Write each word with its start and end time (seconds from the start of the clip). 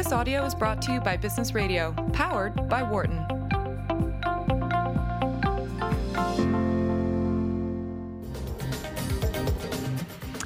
This 0.00 0.12
audio 0.12 0.46
is 0.46 0.54
brought 0.54 0.80
to 0.80 0.92
you 0.92 1.00
by 1.02 1.18
Business 1.18 1.54
Radio, 1.54 1.92
powered 2.14 2.70
by 2.70 2.82
Wharton. 2.82 3.18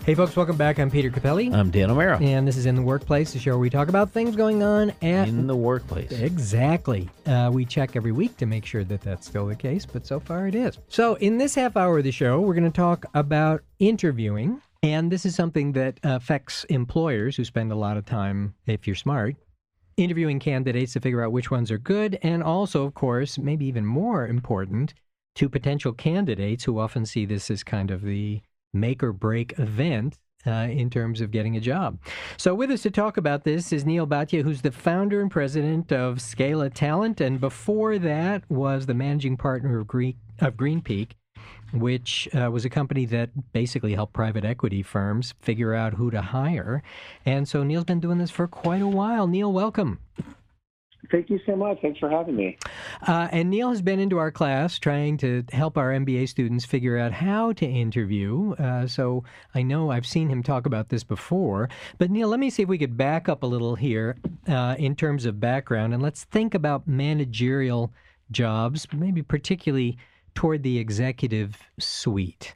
Hey, 0.04 0.16
folks, 0.16 0.34
welcome 0.34 0.56
back. 0.56 0.80
I'm 0.80 0.90
Peter 0.90 1.08
Cappelli. 1.08 1.54
I'm 1.54 1.70
Dan 1.70 1.88
O'Meara. 1.88 2.18
and 2.20 2.48
this 2.48 2.56
is 2.56 2.66
In 2.66 2.74
the 2.74 2.82
Workplace, 2.82 3.32
the 3.32 3.38
show 3.38 3.52
where 3.52 3.60
we 3.60 3.70
talk 3.70 3.86
about 3.86 4.10
things 4.10 4.34
going 4.34 4.64
on 4.64 4.90
at. 5.02 5.28
In 5.28 5.46
the 5.46 5.54
workplace. 5.54 6.10
Exactly. 6.10 7.08
Uh, 7.24 7.48
we 7.54 7.64
check 7.64 7.94
every 7.94 8.10
week 8.10 8.36
to 8.38 8.46
make 8.46 8.66
sure 8.66 8.82
that 8.82 9.02
that's 9.02 9.24
still 9.24 9.46
the 9.46 9.54
case, 9.54 9.86
but 9.86 10.04
so 10.04 10.18
far 10.18 10.48
it 10.48 10.56
is. 10.56 10.80
So, 10.88 11.14
in 11.14 11.38
this 11.38 11.54
half 11.54 11.76
hour 11.76 11.98
of 11.98 12.02
the 12.02 12.10
show, 12.10 12.40
we're 12.40 12.54
going 12.54 12.64
to 12.64 12.76
talk 12.76 13.06
about 13.14 13.62
interviewing. 13.78 14.60
And 14.82 15.10
this 15.10 15.24
is 15.24 15.34
something 15.34 15.72
that 15.72 15.98
affects 16.02 16.64
employers 16.64 17.36
who 17.36 17.44
spend 17.46 17.72
a 17.72 17.74
lot 17.74 17.96
of 17.96 18.04
time, 18.04 18.54
if 18.66 18.86
you're 18.86 18.94
smart, 18.94 19.34
interviewing 19.96 20.40
candidates 20.40 20.92
to 20.94 21.00
figure 21.00 21.22
out 21.22 21.32
which 21.32 21.50
ones 21.50 21.70
are 21.70 21.78
good. 21.78 22.18
And 22.22 22.42
also, 22.42 22.84
of 22.84 22.94
course, 22.94 23.38
maybe 23.38 23.66
even 23.66 23.86
more 23.86 24.26
important, 24.26 24.94
to 25.36 25.48
potential 25.48 25.92
candidates 25.92 26.64
who 26.64 26.78
often 26.78 27.04
see 27.06 27.26
this 27.26 27.50
as 27.50 27.64
kind 27.64 27.90
of 27.90 28.02
the 28.02 28.40
make 28.72 29.02
or 29.02 29.12
break 29.12 29.58
event 29.58 30.18
uh, 30.46 30.68
in 30.70 30.90
terms 30.90 31.20
of 31.20 31.30
getting 31.30 31.56
a 31.56 31.60
job. 31.60 31.98
So, 32.36 32.54
with 32.54 32.70
us 32.70 32.82
to 32.82 32.90
talk 32.90 33.16
about 33.16 33.44
this 33.44 33.72
is 33.72 33.86
Neel 33.86 34.06
Bhatia, 34.06 34.42
who's 34.42 34.62
the 34.62 34.70
founder 34.70 35.20
and 35.20 35.30
president 35.30 35.92
of 35.92 36.20
Scala 36.20 36.70
Talent, 36.70 37.20
and 37.20 37.40
before 37.40 37.98
that 37.98 38.48
was 38.50 38.86
the 38.86 38.94
managing 38.94 39.36
partner 39.36 39.78
of 39.78 39.86
Green 39.86 40.16
of 40.40 40.56
Green 40.56 40.82
Peak, 40.82 41.16
which 41.74 42.28
uh, 42.34 42.50
was 42.50 42.64
a 42.64 42.70
company 42.70 43.04
that 43.06 43.52
basically 43.52 43.94
helped 43.94 44.12
private 44.12 44.44
equity 44.44 44.82
firms 44.82 45.34
figure 45.40 45.74
out 45.74 45.94
who 45.94 46.10
to 46.10 46.22
hire. 46.22 46.82
And 47.26 47.48
so, 47.48 47.62
Neel's 47.62 47.84
been 47.84 48.00
doing 48.00 48.18
this 48.18 48.30
for 48.30 48.46
quite 48.46 48.82
a 48.82 48.88
while. 48.88 49.26
Neel, 49.26 49.52
welcome. 49.52 49.98
Thank 51.10 51.30
you 51.30 51.38
so 51.46 51.54
much. 51.54 51.78
Thanks 51.82 51.98
for 51.98 52.08
having 52.08 52.36
me. 52.36 52.56
Uh, 53.06 53.28
and 53.30 53.50
Neel 53.50 53.70
has 53.70 53.82
been 53.82 54.00
into 54.00 54.18
our 54.18 54.30
class 54.30 54.78
trying 54.78 55.16
to 55.18 55.44
help 55.52 55.76
our 55.76 55.90
MBA 55.90 56.28
students 56.28 56.64
figure 56.64 56.96
out 56.98 57.12
how 57.12 57.52
to 57.54 57.66
interview. 57.66 58.52
Uh, 58.52 58.86
so 58.86 59.24
I 59.54 59.62
know 59.62 59.90
I've 59.90 60.06
seen 60.06 60.28
him 60.28 60.42
talk 60.42 60.66
about 60.66 60.88
this 60.88 61.04
before. 61.04 61.68
But 61.98 62.10
Neel, 62.10 62.28
let 62.28 62.40
me 62.40 62.50
see 62.50 62.62
if 62.62 62.68
we 62.68 62.78
could 62.78 62.96
back 62.96 63.28
up 63.28 63.42
a 63.42 63.46
little 63.46 63.74
here 63.74 64.16
uh, 64.48 64.76
in 64.78 64.96
terms 64.96 65.26
of 65.26 65.40
background 65.40 65.92
and 65.92 66.02
let's 66.02 66.24
think 66.24 66.54
about 66.54 66.88
managerial 66.88 67.92
jobs, 68.30 68.86
maybe 68.92 69.22
particularly 69.22 69.98
toward 70.34 70.62
the 70.62 70.78
executive 70.78 71.56
suite. 71.78 72.54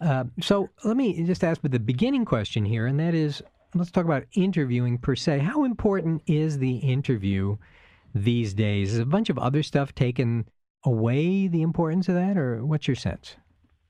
Uh, 0.00 0.24
so 0.40 0.68
let 0.84 0.96
me 0.96 1.24
just 1.24 1.44
ask 1.44 1.62
with 1.62 1.72
the 1.72 1.80
beginning 1.80 2.24
question 2.24 2.64
here, 2.64 2.86
and 2.86 2.98
that 3.00 3.14
is 3.14 3.42
let's 3.74 3.90
talk 3.90 4.04
about 4.04 4.24
interviewing 4.34 4.98
per 4.98 5.16
se. 5.16 5.38
How 5.38 5.64
important 5.64 6.22
is 6.26 6.58
the 6.58 6.76
interview? 6.76 7.56
these 8.14 8.54
days? 8.54 8.92
Is 8.92 8.98
a 8.98 9.06
bunch 9.06 9.28
of 9.28 9.38
other 9.38 9.62
stuff 9.62 9.94
taken 9.94 10.48
away 10.84 11.48
the 11.48 11.62
importance 11.62 12.08
of 12.08 12.14
that, 12.14 12.36
or 12.36 12.64
what's 12.64 12.86
your 12.86 12.94
sense? 12.94 13.36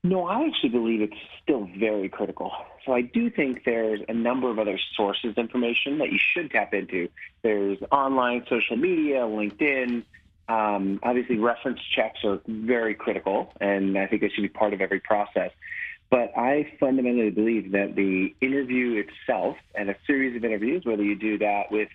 No, 0.03 0.27
I 0.27 0.45
actually 0.45 0.69
believe 0.69 1.01
it's 1.01 1.17
still 1.41 1.67
very 1.79 2.09
critical. 2.09 2.51
So 2.85 2.93
I 2.93 3.01
do 3.01 3.29
think 3.29 3.63
there's 3.65 4.01
a 4.07 4.13
number 4.13 4.51
of 4.51 4.59
other 4.59 4.79
sources 4.95 5.31
of 5.31 5.37
information 5.37 5.97
that 5.97 6.11
you 6.11 6.19
should 6.19 6.51
tap 6.51 6.73
into. 6.73 7.09
There's 7.41 7.79
online 7.91 8.45
social 8.47 8.75
media, 8.75 9.21
LinkedIn. 9.21 10.03
Um, 10.47 10.99
obviously, 11.03 11.37
reference 11.37 11.79
checks 11.95 12.19
are 12.23 12.39
very 12.47 12.95
critical, 12.95 13.51
and 13.59 13.97
I 13.97 14.07
think 14.07 14.21
they 14.21 14.29
should 14.29 14.43
be 14.43 14.49
part 14.49 14.73
of 14.73 14.81
every 14.81 14.99
process. 14.99 15.51
But 16.11 16.37
I 16.37 16.71
fundamentally 16.79 17.31
believe 17.31 17.71
that 17.71 17.95
the 17.95 18.35
interview 18.39 19.03
itself 19.03 19.57
and 19.73 19.89
a 19.89 19.95
series 20.05 20.35
of 20.35 20.45
interviews, 20.45 20.83
whether 20.85 21.03
you 21.03 21.15
do 21.15 21.39
that 21.39 21.71
with 21.71 21.89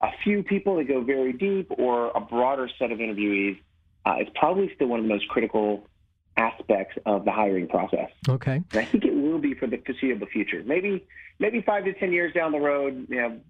a 0.00 0.08
few 0.24 0.42
people 0.42 0.76
that 0.76 0.88
go 0.88 1.02
very 1.02 1.32
deep 1.32 1.70
or 1.78 2.10
a 2.14 2.20
broader 2.20 2.70
set 2.78 2.90
of 2.90 2.98
interviewees 2.98 3.58
uh, 4.06 4.16
is 4.20 4.28
probably 4.34 4.72
still 4.74 4.88
one 4.88 5.00
of 5.00 5.04
the 5.04 5.10
most 5.12 5.28
critical 5.28 5.86
aspects 6.36 6.96
of 7.04 7.26
the 7.26 7.32
hiring 7.32 7.68
process. 7.68 8.08
Okay. 8.28 8.62
And 8.72 8.80
I 8.80 8.84
think 8.84 9.04
it 9.04 9.14
will 9.14 9.38
be 9.38 9.52
for 9.54 9.66
the 9.66 9.76
foreseeable 9.76 10.26
future. 10.26 10.62
Maybe 10.64 11.06
maybe 11.38 11.60
five 11.60 11.84
to 11.84 11.92
ten 11.92 12.12
years 12.12 12.32
down 12.32 12.52
the 12.52 12.60
road, 12.60 13.06
you 13.10 13.16
know, 13.16 13.40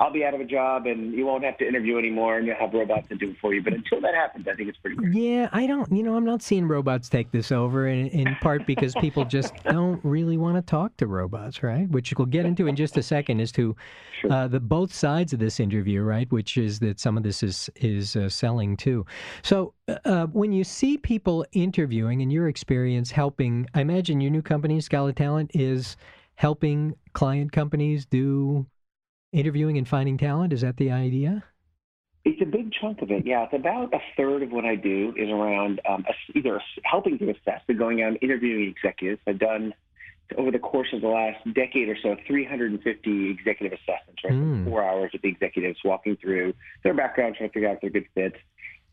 I'll 0.00 0.10
be 0.10 0.24
out 0.24 0.32
of 0.32 0.40
a 0.40 0.46
job 0.46 0.86
and 0.86 1.12
you 1.12 1.26
won't 1.26 1.44
have 1.44 1.58
to 1.58 1.68
interview 1.68 1.98
anymore 1.98 2.38
and 2.38 2.46
you'll 2.46 2.56
have 2.56 2.72
robots 2.72 3.08
to 3.08 3.16
do 3.16 3.30
it 3.30 3.36
for 3.38 3.52
you. 3.52 3.62
But 3.62 3.74
until 3.74 4.00
that 4.00 4.14
happens, 4.14 4.48
I 4.50 4.54
think 4.54 4.70
it's 4.70 4.78
pretty 4.78 4.96
great. 4.96 5.12
Yeah, 5.14 5.50
I 5.52 5.66
don't, 5.66 5.92
you 5.92 6.02
know, 6.02 6.16
I'm 6.16 6.24
not 6.24 6.40
seeing 6.42 6.66
robots 6.66 7.10
take 7.10 7.30
this 7.32 7.52
over 7.52 7.86
in, 7.86 8.06
in 8.08 8.34
part 8.36 8.66
because 8.66 8.94
people 8.94 9.26
just 9.26 9.52
don't 9.64 10.02
really 10.02 10.38
want 10.38 10.56
to 10.56 10.62
talk 10.62 10.96
to 10.96 11.06
robots, 11.06 11.62
right? 11.62 11.86
Which 11.90 12.14
we'll 12.16 12.24
get 12.26 12.46
into 12.46 12.66
in 12.66 12.76
just 12.76 12.96
a 12.96 13.02
second 13.02 13.40
as 13.40 13.52
to 13.52 13.76
Sure. 14.20 14.32
uh, 14.32 14.48
the 14.48 14.60
both 14.60 14.92
sides 14.92 15.32
of 15.32 15.38
this 15.38 15.60
interview, 15.60 16.02
right? 16.02 16.30
Which 16.32 16.56
is 16.56 16.78
that 16.80 16.98
some 16.98 17.16
of 17.16 17.22
this 17.22 17.42
is, 17.42 17.70
is 17.76 18.16
uh, 18.16 18.28
selling 18.28 18.76
too. 18.76 19.04
So 19.42 19.74
uh, 20.04 20.26
when 20.26 20.52
you 20.52 20.64
see 20.64 20.96
people 20.98 21.44
interviewing 21.52 22.20
in 22.20 22.30
your 22.30 22.48
experience 22.48 23.10
helping, 23.10 23.66
I 23.74 23.80
imagine 23.82 24.20
your 24.20 24.30
new 24.30 24.42
company, 24.42 24.80
Scala 24.80 25.12
Talent, 25.12 25.50
is 25.54 25.96
helping 26.36 26.94
client 27.12 27.52
companies 27.52 28.06
do 28.06 28.66
interviewing 29.32 29.78
and 29.78 29.86
finding 29.86 30.18
talent? 30.18 30.52
Is 30.52 30.60
that 30.62 30.76
the 30.76 30.90
idea? 30.90 31.44
It's 32.24 32.40
a 32.42 32.44
big 32.44 32.72
chunk 32.72 33.00
of 33.00 33.10
it. 33.10 33.26
Yeah, 33.26 33.44
it's 33.44 33.54
about 33.54 33.94
a 33.94 34.00
third 34.16 34.42
of 34.42 34.50
what 34.50 34.64
I 34.64 34.76
do 34.76 35.14
is 35.16 35.30
around 35.30 35.80
um, 35.88 36.04
either 36.34 36.60
helping 36.84 37.18
to 37.18 37.30
assess, 37.30 37.62
so 37.66 37.74
going 37.74 38.02
out 38.02 38.08
and 38.08 38.18
interviewing 38.20 38.68
executives. 38.68 39.20
I've 39.26 39.38
done 39.38 39.72
over 40.36 40.50
the 40.50 40.58
course 40.58 40.88
of 40.92 41.00
the 41.00 41.08
last 41.08 41.38
decade 41.54 41.88
or 41.88 41.96
so 42.02 42.16
350 42.26 43.30
executive 43.30 43.78
assessments, 43.78 44.22
right? 44.22 44.32
Mm. 44.32 44.64
Four 44.64 44.84
hours 44.84 45.10
with 45.12 45.22
the 45.22 45.28
executives 45.28 45.78
walking 45.84 46.16
through 46.16 46.54
their 46.84 46.94
background, 46.94 47.36
trying 47.36 47.48
to 47.48 47.52
figure 47.52 47.68
out 47.68 47.76
if 47.76 47.80
they're 47.80 47.90
good 47.90 48.06
fits. 48.14 48.36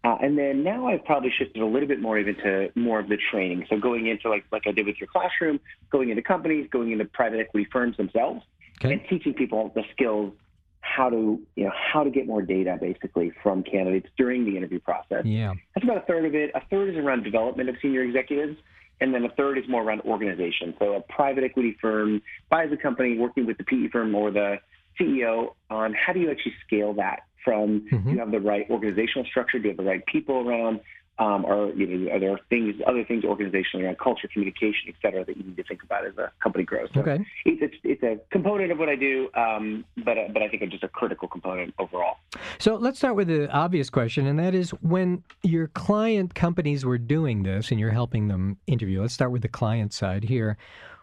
Uh, 0.04 0.16
and 0.22 0.38
then 0.38 0.64
now 0.64 0.88
I've 0.88 1.04
probably 1.04 1.32
shifted 1.38 1.62
a 1.62 1.66
little 1.66 1.88
bit 1.88 2.00
more 2.00 2.18
even 2.18 2.36
to 2.36 2.70
more 2.76 3.00
of 3.00 3.10
the 3.10 3.18
training. 3.30 3.66
So 3.70 3.78
going 3.78 4.08
into 4.08 4.30
like 4.30 4.46
like 4.52 4.64
I 4.66 4.72
did 4.72 4.86
with 4.86 4.98
your 5.00 5.08
classroom, 5.08 5.60
going 5.92 6.10
into 6.10 6.22
companies, 6.22 6.70
going 6.72 6.92
into 6.92 7.06
private 7.06 7.40
equity 7.40 7.68
firms 7.72 7.98
themselves, 7.98 8.44
Okay. 8.80 8.94
and 8.94 9.02
teaching 9.10 9.34
people 9.34 9.72
the 9.76 9.84
skills 9.92 10.34
how 10.82 11.10
to 11.10 11.40
you 11.56 11.66
know 11.66 11.72
how 11.76 12.04
to 12.04 12.10
get 12.10 12.28
more 12.28 12.42
data 12.42 12.78
basically 12.80 13.32
from 13.44 13.64
candidates 13.64 14.08
during 14.18 14.46
the 14.46 14.56
interview 14.56 14.80
process. 14.80 15.26
Yeah. 15.26 15.54
That's 15.76 15.84
about 15.84 15.98
a 15.98 16.06
third 16.06 16.26
of 16.26 16.36
it. 16.36 16.52
A 16.56 16.62
third 16.70 16.90
is 16.90 16.96
around 16.96 17.24
development 17.24 17.70
of 17.70 17.76
senior 17.82 18.04
executives, 18.04 18.58
and 19.02 19.14
then 19.14 19.26
a 19.26 19.30
third 19.30 19.58
is 19.58 19.66
more 19.68 19.84
around 19.84 20.02
organization. 20.02 20.76
So 20.80 20.94
a 20.94 21.02
private 21.02 21.44
equity 21.44 21.76
firm 21.82 22.22
buys 22.50 22.72
a 22.72 22.78
company, 22.78 23.18
working 23.18 23.46
with 23.46 23.58
the 23.58 23.64
PE 23.64 23.90
firm 23.90 24.16
or 24.16 24.32
the 24.32 24.60
CEO 25.00 25.54
on 25.70 25.94
how 25.94 26.14
do 26.14 26.20
you 26.20 26.32
actually 26.32 26.56
scale 26.66 26.94
that 26.94 27.22
from 27.44 27.82
Mhm. 27.92 28.04
do 28.04 28.12
you 28.12 28.20
have 28.20 28.32
the 28.32 28.40
right 28.40 28.70
organizational 28.70 29.26
structure, 29.26 29.58
do 29.58 29.64
you 29.66 29.70
have 29.70 29.78
the 29.78 29.84
right 29.84 30.06
people 30.06 30.48
around, 30.48 30.80
um, 31.20 31.46
or 31.46 31.74
you 31.74 31.86
know, 31.88 32.12
are 32.14 32.20
there 32.20 32.40
things, 32.50 32.76
other 32.86 33.04
things 33.04 33.24
organizationally 33.24 33.84
around 33.84 33.98
culture, 34.00 34.28
communication, 34.32 34.90
et 34.90 34.96
cetera, 35.02 35.26
that 35.26 35.36
you 35.36 35.44
need 35.44 35.58
to 35.58 35.64
think 35.64 35.84
about 35.84 36.06
as 36.06 36.18
a 36.18 36.32
company 36.42 36.64
grows. 36.64 36.90
So 36.94 37.02
Okay. 37.02 37.26
it's, 37.46 37.62
it's, 37.62 37.76
it's 37.84 38.04
a 38.04 38.20
component 38.32 38.72
of 38.72 38.80
what 38.80 38.90
I 38.90 38.96
do, 38.96 39.30
um, 39.36 39.86
but 40.06 40.18
uh, 40.18 40.28
but 40.34 40.42
I 40.42 40.48
think 40.48 40.64
it's 40.64 40.72
just 40.72 40.84
a 40.84 40.88
critical 40.88 41.28
component 41.28 41.74
overall. 41.80 42.18
So 42.60 42.76
let's 42.76 42.98
start 42.98 43.16
with 43.16 43.28
the 43.28 43.50
obvious 43.52 43.90
question, 43.90 44.28
and 44.28 44.38
that 44.40 44.54
is 44.54 44.72
when 44.82 45.24
your 45.44 45.68
client 45.68 46.36
companies 46.36 46.86
were 46.86 46.98
doing 46.98 47.44
this 47.44 47.72
and 47.72 47.80
you're 47.80 47.92
helping 47.92 48.28
them 48.28 48.58
interview, 48.68 49.02
let's 49.02 49.14
start 49.14 49.32
with 49.32 49.42
the 49.42 49.48
client 49.48 49.94
side 49.94 50.24
here. 50.24 50.58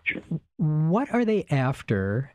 Sure. 0.04 0.22
What 0.58 1.12
are 1.12 1.24
they 1.24 1.46
after 1.50 2.32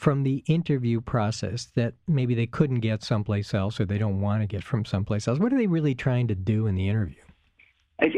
from 0.00 0.22
the 0.22 0.42
interview 0.46 0.98
process 1.02 1.66
that 1.74 1.92
maybe 2.08 2.34
they 2.34 2.46
couldn't 2.46 2.80
get 2.80 3.02
someplace 3.04 3.52
else 3.52 3.78
or 3.78 3.84
they 3.84 3.98
don't 3.98 4.22
want 4.22 4.40
to 4.42 4.46
get 4.46 4.64
from 4.64 4.82
someplace 4.86 5.28
else? 5.28 5.38
What 5.38 5.52
are 5.52 5.58
they 5.58 5.66
really 5.66 5.94
trying 5.94 6.26
to 6.28 6.34
do 6.34 6.66
in 6.66 6.74
the 6.74 6.88
interview? 6.88 7.20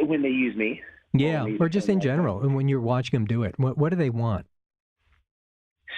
When 0.06 0.22
they 0.22 0.28
use 0.28 0.54
me, 0.54 0.81
Yeah, 1.12 1.44
or 1.59 1.69
just 1.69 1.88
in 1.88 1.98
general, 2.00 2.43
and 2.43 2.54
when 2.54 2.69
you're 2.69 2.81
watching 2.81 3.19
them 3.19 3.26
do 3.26 3.43
it, 3.43 3.59
what, 3.59 3.76
what 3.76 3.88
do 3.91 3.97
they 3.97 4.10
want? 4.10 4.47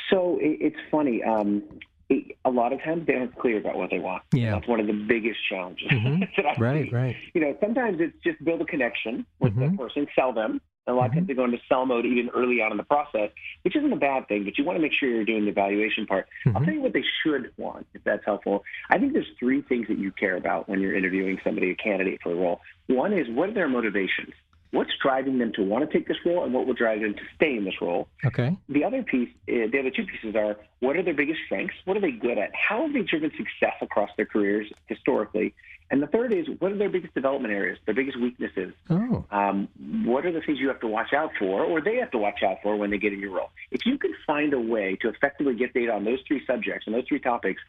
So 0.09 0.39
it, 0.41 0.57
it's 0.63 0.77
funny. 0.91 1.23
Um, 1.23 1.63
it, 2.09 2.35
a 2.47 2.51
lot 2.51 2.73
of 2.73 2.83
times 2.83 3.07
they 3.07 3.15
aren't 3.15 3.37
clear 3.39 3.59
about 3.59 3.77
what 3.77 3.91
they 3.91 3.99
want. 3.99 4.23
Yeah. 4.33 4.53
That's 4.53 4.67
one 4.67 4.81
of 4.81 4.87
the 4.87 4.93
biggest 4.95 5.39
challenges 5.51 5.89
Mhm. 5.93 6.27
I 6.39 6.59
Right, 6.59 6.87
see. 6.89 6.95
right. 6.95 7.17
You 7.35 7.43
know, 7.43 7.57
sometimes 7.61 7.99
it's 8.01 8.17
just 8.25 8.43
build 8.43 8.63
a 8.63 8.65
connection 8.65 9.27
with 9.39 9.53
Mhm. 9.55 9.73
the 9.73 9.77
person, 9.77 10.07
sell 10.17 10.33
them. 10.33 10.63
A 10.87 10.93
lot 10.93 11.07
of 11.07 11.13
times 11.15 11.27
they 11.29 11.35
go 11.35 11.45
into 11.45 11.59
sell 11.69 11.87
mode 11.87 12.05
even 12.05 12.29
early 12.35 12.61
on 12.61 12.71
in 12.71 12.77
the 12.77 12.83
process, 12.85 13.31
which 13.63 13.75
isn't 13.75 13.93
a 13.93 13.97
bad 13.97 14.29
thing, 14.29 14.45
but 14.45 14.59
you 14.59 14.65
want 14.65 14.77
to 14.77 14.83
make 14.83 14.93
sure 14.93 15.09
you're 15.09 15.25
doing 15.25 15.45
the 15.45 15.51
evaluation 15.51 16.07
part. 16.07 16.29
I'll 16.47 16.53
Mhm. 16.55 16.65
tell 16.67 16.75
you 16.75 16.81
what 16.83 16.93
they 16.93 17.05
should 17.23 17.51
want, 17.57 17.87
if 17.95 18.05
that's 18.05 18.25
helpful. 18.25 18.65
I 18.91 18.99
think 18.99 19.15
there's 19.15 19.31
three 19.39 19.63
things 19.63 19.89
that 19.89 19.99
you 19.99 20.11
care 20.13 20.37
about 20.37 20.69
when 20.69 20.81
you're 20.81 20.95
interviewing 20.95 21.41
somebody, 21.43 21.71
a 21.71 21.75
candidate 21.75 22.21
for 22.23 22.33
a 22.33 22.35
role. 22.35 22.61
One 22.89 23.15
is 23.15 23.29
what 23.31 23.49
are 23.49 23.53
their 23.53 23.69
motivations? 23.69 24.35
What's 24.73 24.91
driving 25.01 25.39
them 25.39 25.53
to 25.53 25.63
want 25.63 25.89
to 25.89 25.99
take 25.99 26.07
this 26.09 26.17
role, 26.27 26.45
and 26.45 26.53
what 26.53 26.67
will 26.67 26.75
drive 26.75 27.01
them 27.01 27.15
to 27.15 27.23
stay 27.37 27.57
in 27.57 27.65
this 27.65 27.81
role? 27.81 28.09
Okay. 28.25 28.55
The 28.69 28.85
other 28.85 29.03
piece, 29.05 29.31
uh, 29.49 29.69
the 29.71 29.79
other 29.79 29.91
two 29.91 30.05
pieces 30.05 30.35
are 30.35 30.57
what 30.81 30.97
are 30.97 31.03
their 31.03 31.15
biggest 31.15 31.41
strengths? 31.47 31.77
What 31.87 31.97
are 31.97 32.01
they 32.01 32.11
good 32.11 32.37
at? 32.39 32.51
How 32.55 32.83
have 32.83 32.93
they 32.93 33.03
driven 33.03 33.31
success 33.31 33.75
across 33.81 34.11
their 34.17 34.27
careers 34.27 34.71
historically? 34.87 35.55
And 35.91 36.03
the 36.03 36.07
third 36.07 36.33
is 36.33 36.47
what 36.59 36.73
are 36.73 36.79
their 36.79 36.89
biggest 36.89 37.15
development 37.15 37.53
areas, 37.53 37.79
their 37.85 37.95
biggest 37.95 38.19
weaknesses? 38.21 38.73
Oh, 38.91 39.25
Um, 39.31 39.69
what 40.05 40.25
are 40.25 40.33
the 40.33 40.41
things 40.41 40.59
you 40.59 40.69
have 40.69 40.81
to 40.81 40.89
watch 40.89 41.13
out 41.13 41.31
for, 41.39 41.63
or 41.63 41.81
they 41.81 41.97
have 41.97 42.11
to 42.13 42.19
watch 42.19 42.43
out 42.43 42.59
for 42.63 42.77
when 42.77 42.91
they 42.91 42.99
get 42.99 43.13
in 43.13 43.21
your 43.21 43.33
role? 43.33 43.51
If 43.71 43.85
you 43.85 43.99
can 43.99 44.15
find 44.27 44.55
a 44.55 44.61
way 44.61 44.97
to 45.03 45.09
effectively 45.09 45.55
get 45.55 45.75
data 45.75 45.93
on 45.93 46.05
those 46.05 46.21
three 46.27 46.43
subjects 46.47 46.87
and 46.87 46.95
those 46.95 47.05
three 47.07 47.21
topics, 47.21 47.61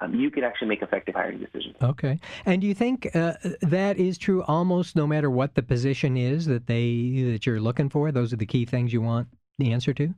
um, 0.00 0.14
you 0.14 0.30
can 0.30 0.44
actually 0.44 0.68
make 0.68 0.82
effective 0.82 1.14
hiring 1.14 1.38
decisions. 1.38 1.74
Okay. 1.82 2.18
And 2.46 2.60
do 2.60 2.66
you 2.66 2.74
think 2.74 3.14
uh, 3.14 3.34
that 3.62 3.96
is 3.98 4.18
true 4.18 4.42
almost 4.44 4.96
no 4.96 5.06
matter 5.06 5.30
what 5.30 5.54
the 5.54 5.62
position 5.62 6.16
is 6.16 6.46
that 6.46 6.66
they 6.66 7.22
that 7.32 7.46
you're 7.46 7.60
looking 7.60 7.88
for? 7.88 8.12
Those 8.12 8.32
are 8.32 8.36
the 8.36 8.46
key 8.46 8.64
things 8.64 8.92
you 8.92 9.00
want 9.00 9.28
the 9.58 9.72
answer 9.72 9.94
to. 9.94 10.14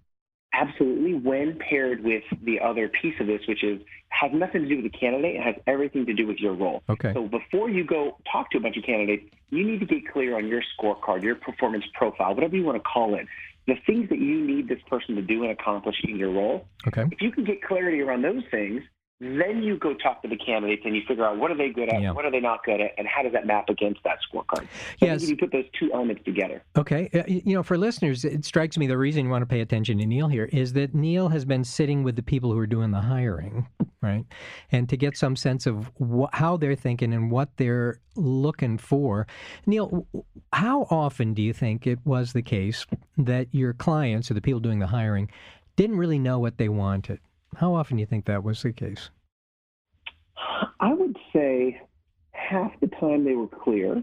Absolutely, 0.55 0.96
when 1.23 1.59
paired 1.59 2.03
with 2.03 2.23
the 2.43 2.61
other 2.61 2.89
piece 2.89 3.15
of 3.21 3.27
this, 3.27 3.41
which 3.49 3.63
is 3.65 3.81
has 4.09 4.31
nothing 4.33 4.63
to 4.63 4.69
do 4.69 4.83
with 4.83 4.91
the 4.91 4.99
candidate, 4.99 5.37
it 5.37 5.43
has 5.43 5.55
everything 5.67 6.07
to 6.07 6.15
do 6.15 6.27
with 6.27 6.39
your 6.39 6.55
role. 6.55 6.83
Okay. 6.89 7.13
So 7.13 7.27
before 7.29 7.69
you 7.69 7.85
go 7.85 8.17
talk 8.31 8.51
to 8.53 8.59
a 8.59 8.61
bunch 8.61 8.77
of 8.77 8.85
candidates, 8.85 9.25
you 9.51 9.65
need 9.65 9.81
to 9.81 9.87
get 9.87 10.09
clear 10.11 10.37
on 10.37 10.47
your 10.47 10.63
scorecard, 10.79 11.23
your 11.23 11.35
performance 11.35 11.85
profile, 11.95 12.35
whatever 12.35 12.57
you 12.57 12.65
want 12.65 12.77
to 12.77 12.89
call 12.89 13.15
it, 13.15 13.27
the 13.67 13.75
things 13.85 14.09
that 14.09 14.19
you 14.19 14.47
need 14.47 14.69
this 14.69 14.79
person 14.89 15.17
to 15.17 15.23
do 15.23 15.43
and 15.43 15.53
accomplish 15.53 15.97
in 16.05 16.17
your 16.17 16.33
role. 16.33 16.67
Okay. 16.87 17.05
If 17.11 17.21
you 17.21 17.31
can 17.31 17.45
get 17.45 17.63
clarity 17.63 18.01
around 18.01 18.23
those 18.23 18.43
things, 18.51 18.83
then 19.19 19.63
you 19.63 19.79
go 19.79 19.95
talk 19.95 20.21
to 20.23 20.29
the 20.29 20.37
candidates 20.37 20.83
and 20.85 20.95
you 20.95 21.01
figure 21.09 21.25
out 21.25 21.39
what 21.39 21.51
are 21.51 21.57
they 21.57 21.71
good 21.71 21.89
at, 21.89 22.03
Yeah. 22.03 22.11
what 22.13 22.25
are 22.27 22.31
they 22.31 22.41
not 22.41 22.63
good 22.65 22.81
at, 22.83 22.91
and 22.99 23.09
how 23.09 23.23
does 23.23 23.33
that 23.33 23.47
map 23.47 23.71
against 23.71 24.03
that 24.05 24.19
scorecard. 24.31 24.67
So 24.99 25.07
Yes. 25.07 25.29
you 25.29 25.37
put 25.37 25.53
those 25.53 25.65
two 25.79 25.91
elements 25.93 26.23
together. 26.25 26.63
Okay. 26.77 27.09
Uh, 27.15 27.23
you 27.27 27.55
know, 27.55 27.63
for 27.63 27.79
listeners, 27.79 28.25
it 28.27 28.45
strikes 28.45 28.77
me 28.77 28.87
the 28.87 28.99
reason 28.99 29.25
you 29.25 29.31
want 29.31 29.43
to 29.43 29.47
pay 29.47 29.61
attention 29.63 29.97
to 29.99 30.07
Neel 30.07 30.29
here 30.29 30.51
is 30.53 30.75
that 30.75 30.95
Neel 30.95 31.31
has 31.31 31.45
been 31.47 31.65
sitting 31.65 32.03
with 32.03 32.17
the 32.17 32.23
people 32.23 32.53
who 32.53 32.59
are 32.59 32.67
doing 32.67 32.91
the 32.91 33.01
hiring, 33.01 33.67
right? 34.03 34.27
And 34.71 34.87
to 34.91 34.97
get 34.99 35.17
some 35.17 35.35
sense 35.35 35.65
of 35.67 35.91
wh- 35.99 36.29
how 36.35 36.59
they're 36.59 36.75
thinking 36.75 37.15
and 37.15 37.31
what 37.31 37.49
they're 37.57 38.01
looking 38.17 38.77
for. 38.77 39.27
Neel, 39.65 40.07
how 40.53 40.83
often 40.91 41.33
do 41.33 41.41
you 41.41 41.55
think 41.55 41.87
it 41.87 41.99
was 42.05 42.35
the 42.35 42.43
case 42.43 42.85
that 43.17 43.49
your 43.53 43.73
clients 43.73 44.31
or 44.31 44.35
the 44.35 44.43
people 44.43 44.61
doing 44.61 44.79
the 44.79 44.87
hiring 44.87 45.31
didn't 45.77 45.97
really 45.97 46.19
know 46.19 46.39
what 46.39 46.59
they 46.59 46.69
wanted? 46.69 47.19
How 47.57 47.75
often 47.75 47.97
do 47.97 48.01
you 48.01 48.07
think 48.07 48.27
that 48.27 48.43
was 48.45 48.63
the 48.63 48.73
case? 48.73 49.11
I 50.81 50.93
would 50.93 51.17
say 51.33 51.81
half 52.33 52.73
the 52.81 52.89
time 52.89 53.25
they 53.25 53.35
were 53.35 53.49
clear. 53.49 54.03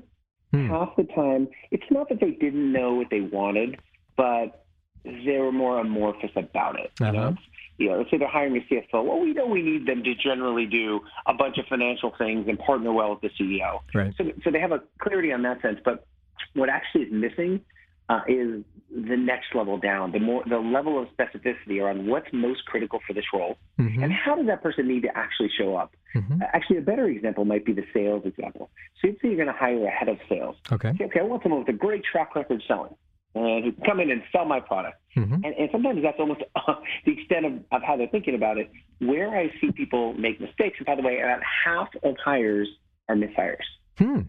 Hmm. 0.52 0.68
Half 0.68 0.96
the 0.98 1.04
time, 1.16 1.48
it's 1.72 1.86
not 1.92 2.10
that 2.10 2.20
they 2.20 2.32
didn't 2.32 2.72
know 2.72 2.94
what 2.96 3.08
they 3.10 3.22
wanted, 3.22 3.80
but 4.18 4.66
they 5.04 5.38
were 5.40 5.52
more 5.52 5.80
amorphous 5.80 6.32
about 6.36 6.80
it. 6.80 6.92
You 7.00 7.12
know, 7.12 7.20
Uh-huh. 7.20 7.30
It's- 7.32 7.50
you 7.80 7.90
know, 7.90 7.98
let's 7.98 8.12
say 8.12 8.18
they're 8.18 8.28
hiring 8.28 8.56
a 8.58 8.62
CFO. 8.68 9.02
Well, 9.04 9.20
we 9.20 9.34
know 9.34 9.48
we 9.48 9.64
need 9.64 9.88
them 9.88 10.04
to 10.04 10.14
generally 10.14 10.68
do 10.68 11.02
a 11.26 11.34
bunch 11.34 11.58
of 11.58 11.66
financial 11.66 12.12
things 12.12 12.48
and 12.48 12.58
partner 12.60 12.92
well 12.94 13.10
with 13.12 13.22
the 13.22 13.30
CEO. 13.32 13.82
Right. 13.96 14.14
So, 14.16 14.32
so 14.44 14.52
they 14.52 14.60
have 14.60 14.72
a 14.72 14.82
clarity 15.00 15.32
on 15.34 15.42
that 15.42 15.60
sense. 15.64 15.80
But 15.84 16.06
what 16.54 16.70
actually 16.70 17.06
is 17.06 17.12
missing 17.12 17.62
uh, 18.10 18.22
is 18.28 18.64
the 18.92 19.18
next 19.18 19.56
level 19.56 19.78
down, 19.78 20.12
the 20.12 20.20
more 20.20 20.44
the 20.48 20.58
level 20.58 21.02
of 21.02 21.08
specificity 21.18 21.82
around 21.82 22.06
what's 22.08 22.28
most 22.32 22.66
critical 22.66 23.00
for 23.08 23.14
this 23.14 23.26
role, 23.34 23.58
hmm 23.78 24.04
and 24.04 24.12
how 24.12 24.36
does 24.36 24.46
that 24.48 24.62
person 24.62 24.88
need 24.88 25.02
to 25.04 25.18
actually 25.18 25.50
show 25.58 25.76
up. 25.76 25.96
hmm 26.14 26.40
Actually, 26.54 26.78
a 26.78 26.82
better 26.82 27.08
example 27.08 27.46
might 27.46 27.66
be 27.66 27.74
the 27.74 27.86
sales 27.94 28.24
example. 28.26 28.70
So, 29.02 29.08
you'd 29.08 29.16
say 29.22 29.30
you're 29.30 29.36
going 29.36 29.48
to 29.48 29.54
hire 29.54 29.84
a 29.86 29.90
head 29.90 30.10
of 30.10 30.18
sales. 30.30 30.56
Okay. 30.72 30.92
Say, 30.98 31.06
okay, 31.06 31.20
I 31.22 31.24
want 31.24 31.44
someone 31.44 31.62
with 31.62 31.70
a 31.70 31.78
great 31.78 32.04
track 32.04 32.36
record 32.36 32.62
selling 32.68 32.94
and 33.36 33.64
who 33.66 33.72
can 33.72 33.84
come 33.84 34.00
in 34.00 34.12
and 34.12 34.22
sell 34.32 34.46
my 34.46 34.60
product. 34.60 34.98
hmm 35.16 35.34
And, 35.46 35.46
and 35.46 35.70
sometimes 35.72 36.04
that's 36.04 36.20
almost 36.20 36.42
uh, 36.56 36.76
the 37.06 37.14
extent 37.14 37.46
of, 37.48 37.54
of 37.72 37.82
how 37.82 37.98
they're 37.98 38.08
thinking 38.08 38.36
about 38.36 38.58
it. 38.58 38.70
Where 39.00 39.30
I 39.36 39.52
see 39.60 39.72
people 39.72 40.14
make 40.14 40.40
mistakes, 40.40 40.76
and 40.78 40.86
by 40.86 40.96
the 40.96 41.02
way, 41.02 41.20
about 41.20 41.42
half 41.66 41.90
of 42.04 42.16
hires 42.24 42.68
are 43.10 43.16
mishires, 43.16 43.66
Hmm. 43.98 44.22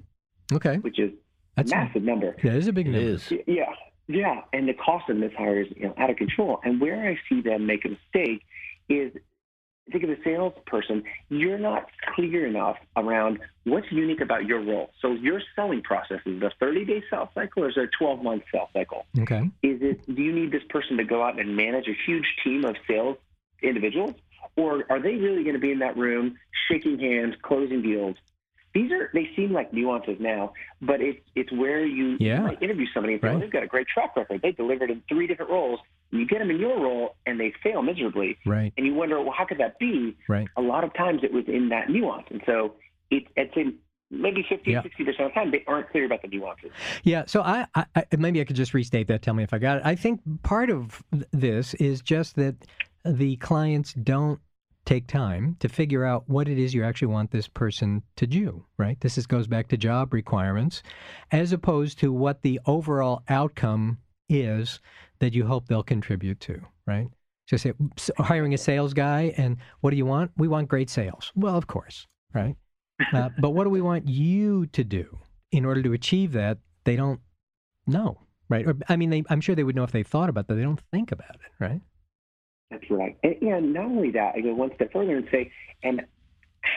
Okay. 0.53 0.77
which 0.79 0.99
is 0.99 1.11
That's 1.56 1.71
a 1.73 1.77
massive 1.77 2.03
number. 2.03 2.37
that 2.43 2.55
is 2.55 2.67
a 2.69 2.73
big 2.73 2.89
It 2.89 2.93
number. 2.93 3.06
is. 3.09 3.33
Yeah, 3.47 3.65
yeah, 4.09 4.41
and 4.53 4.69
the 4.69 4.75
cost 4.75 5.09
of 5.09 5.17
mishires 5.17 5.71
is 5.71 5.77
you 5.77 5.87
know 5.87 5.95
out 5.99 6.11
of 6.11 6.17
control. 6.17 6.61
And 6.65 6.81
where 6.81 7.09
I 7.09 7.19
see 7.29 7.41
them 7.41 7.67
make 7.67 7.85
a 7.85 7.91
mistake 7.91 8.43
is 8.89 9.12
think 9.93 10.03
of 10.05 10.11
a 10.11 10.17
salesperson. 10.25 11.05
You're 11.29 11.59
not 11.59 11.91
clear 12.15 12.47
enough 12.47 12.77
around 12.97 13.39
what's 13.65 13.91
unique 13.93 14.21
about 14.21 14.47
your 14.47 14.61
role. 14.61 14.91
So 15.01 15.12
your 15.12 15.41
selling 15.55 15.83
process 15.83 16.21
is 16.27 16.37
it 16.37 16.43
a 16.43 16.51
30 16.59 16.85
day 16.87 17.03
sales 17.11 17.29
cycle 17.35 17.65
or 17.65 17.69
is 17.69 17.77
it 17.77 17.85
a 17.85 17.89
12 17.99 18.23
month 18.23 18.45
sales 18.51 18.69
cycle? 18.73 19.05
Okay. 19.21 19.51
Is 19.62 19.81
it 19.83 20.06
do 20.15 20.23
you 20.23 20.33
need 20.33 20.53
this 20.53 20.62
person 20.71 20.97
to 20.97 21.05
go 21.05 21.23
out 21.23 21.39
and 21.39 21.55
manage 21.56 21.87
a 21.89 21.95
huge 22.06 22.27
team 22.43 22.65
of 22.65 22.77
sales 22.89 23.17
individuals, 23.62 24.15
or 24.56 24.85
are 24.91 25.01
they 25.01 25.15
really 25.17 25.43
going 25.43 25.55
to 25.55 25.61
be 25.61 25.71
in 25.73 25.79
that 25.79 25.97
room 25.97 26.37
shaking 26.69 26.99
hands, 26.99 27.35
closing 27.43 27.81
deals? 27.83 28.17
These 28.75 28.91
are 28.91 29.09
they 29.15 29.31
seem 29.37 29.53
like 29.53 29.73
nuances 29.73 30.17
now, 30.19 30.53
but 30.82 31.00
it's 31.00 31.21
it's 31.37 31.53
where 31.53 31.85
you 31.87 32.17
Yeah. 32.19 32.41
might 32.41 32.61
interview 32.62 32.87
somebody 32.93 33.15
and 33.15 33.23
say, 33.23 33.29
Right. 33.29 33.32
well, 33.35 33.41
they've 33.41 33.50
got 33.53 33.62
a 33.62 33.69
great 33.69 33.87
track 33.87 34.17
record. 34.17 34.43
They 34.43 34.53
delivered 34.53 34.91
in 34.91 35.03
three 35.09 35.26
different 35.29 35.50
roles. 35.53 35.81
And 36.11 36.21
you 36.21 36.26
get 36.26 36.41
them 36.41 36.50
in 36.50 36.59
your 36.59 36.79
role 36.81 37.17
and 37.26 37.38
they 37.41 37.53
fail 37.62 37.82
miserably, 37.82 38.37
Right. 38.47 38.73
and 38.76 38.87
you 38.87 38.94
wonder, 38.94 39.21
well, 39.21 39.32
how 39.37 39.44
could 39.44 39.59
that 39.59 39.79
be? 39.79 40.17
Right. 40.29 40.47
A 40.56 40.62
lot 40.62 40.85
of 40.85 40.93
times 40.94 41.21
it 41.25 41.32
was 41.32 41.44
in 41.49 41.69
that 41.71 41.88
nuance, 41.88 42.26
and 42.31 42.43
so 42.47 42.75
it, 43.11 43.25
I'd 43.37 43.50
say 43.55 43.73
maybe 44.11 44.44
50, 44.49 44.71
Yeah. 44.71 44.82
60 44.82 45.05
percent 45.05 45.27
of 45.27 45.31
the 45.31 45.35
time 45.35 45.50
they 45.50 45.65
aren't 45.67 45.91
clear 45.91 46.05
about 46.05 46.23
the 46.23 46.29
nuances. 46.29 46.70
Yeah, 47.05 47.25
so 47.27 47.43
I, 47.43 47.67
I, 47.75 47.87
I 47.97 48.05
maybe 48.17 48.41
I 48.41 48.44
could 48.44 48.55
just 48.56 48.75
restate 48.75 49.06
that. 49.09 49.23
Tell 49.23 49.35
me 49.35 49.43
if 49.44 49.53
I 49.55 49.59
got 49.59 49.79
it. 49.79 49.82
I 49.85 49.94
think 49.94 50.20
part 50.43 50.70
of 50.70 51.03
this 51.32 51.75
is 51.75 52.00
just 52.00 52.37
that 52.37 52.56
the 53.05 53.37
clients 53.37 53.93
don't 53.94 54.41
take 54.84 55.06
time 55.06 55.56
to 55.60 55.69
figure 55.69 56.04
out 56.04 56.28
what 56.28 56.48
it 56.48 56.58
is 56.58 56.75
you 56.75 56.84
actually 56.84 57.08
want 57.08 57.31
this 57.31 57.48
person 57.48 58.02
to 58.16 58.26
do. 58.26 58.64
Right. 58.76 59.00
This 59.00 59.16
is, 59.16 59.26
goes 59.26 59.46
back 59.46 59.69
to 59.69 59.76
job 59.76 60.12
requirements, 60.12 60.82
as 61.31 61.52
opposed 61.52 61.98
to 62.00 62.12
what 62.12 62.42
the 62.42 62.60
overall 62.66 63.22
outcome 63.28 63.98
is 64.28 64.81
that 65.20 65.34
you 65.34 65.46
hope 65.46 65.66
they'll 65.69 65.82
contribute 65.82 66.40
to. 66.40 66.60
Right. 66.86 67.08
So 67.46 67.56
say 67.56 67.72
s- 67.96 68.10
hiring 68.19 68.54
a 68.54 68.58
sales 68.58 68.94
guy, 68.94 69.34
and 69.36 69.56
what 69.81 69.90
do 69.90 69.96
you 69.96 70.06
want? 70.06 70.31
We 70.36 70.48
want 70.48 70.69
great 70.69 70.90
sales. 70.90 71.32
Well, 71.34 71.56
of 71.56 71.66
course, 71.66 72.06
right. 72.32 72.56
Uh, 73.12 73.28
but 73.38 73.50
what 73.50 73.64
do 73.64 73.70
we 73.70 73.82
want 73.82 74.08
you 74.08 74.66
to 74.66 74.84
do 74.84 75.19
in 75.50 75.64
order 75.64 75.82
to 75.82 75.92
achieve 75.92 76.32
that? 76.32 76.58
They 76.84 76.96
don't 76.96 77.20
know, 77.86 78.19
right? 78.48 78.66
Or, 78.66 78.76
I 78.88 78.96
mean, 78.96 79.10
they, 79.10 79.25
I'm 79.28 79.40
sure 79.40 79.54
they 79.54 79.64
would 79.64 79.76
know 79.76 79.82
if 79.82 79.92
they 79.92 80.02
thought 80.02 80.28
about 80.28 80.46
that. 80.46 80.54
They 80.54 80.62
don't 80.62 80.81
think 80.92 81.12
about 81.12 81.34
it, 81.34 81.52
right? 81.58 81.81
That's 82.75 82.91
right. 82.91 83.17
And, 83.23 83.37
and 83.43 83.73
not 83.73 83.85
only 83.87 84.11
that, 84.12 84.35
I 84.37 84.41
go 84.41 84.55
one 84.55 84.71
step 84.75 84.93
further 84.93 85.17
and 85.17 85.26
say, 85.31 85.53
and 85.82 86.03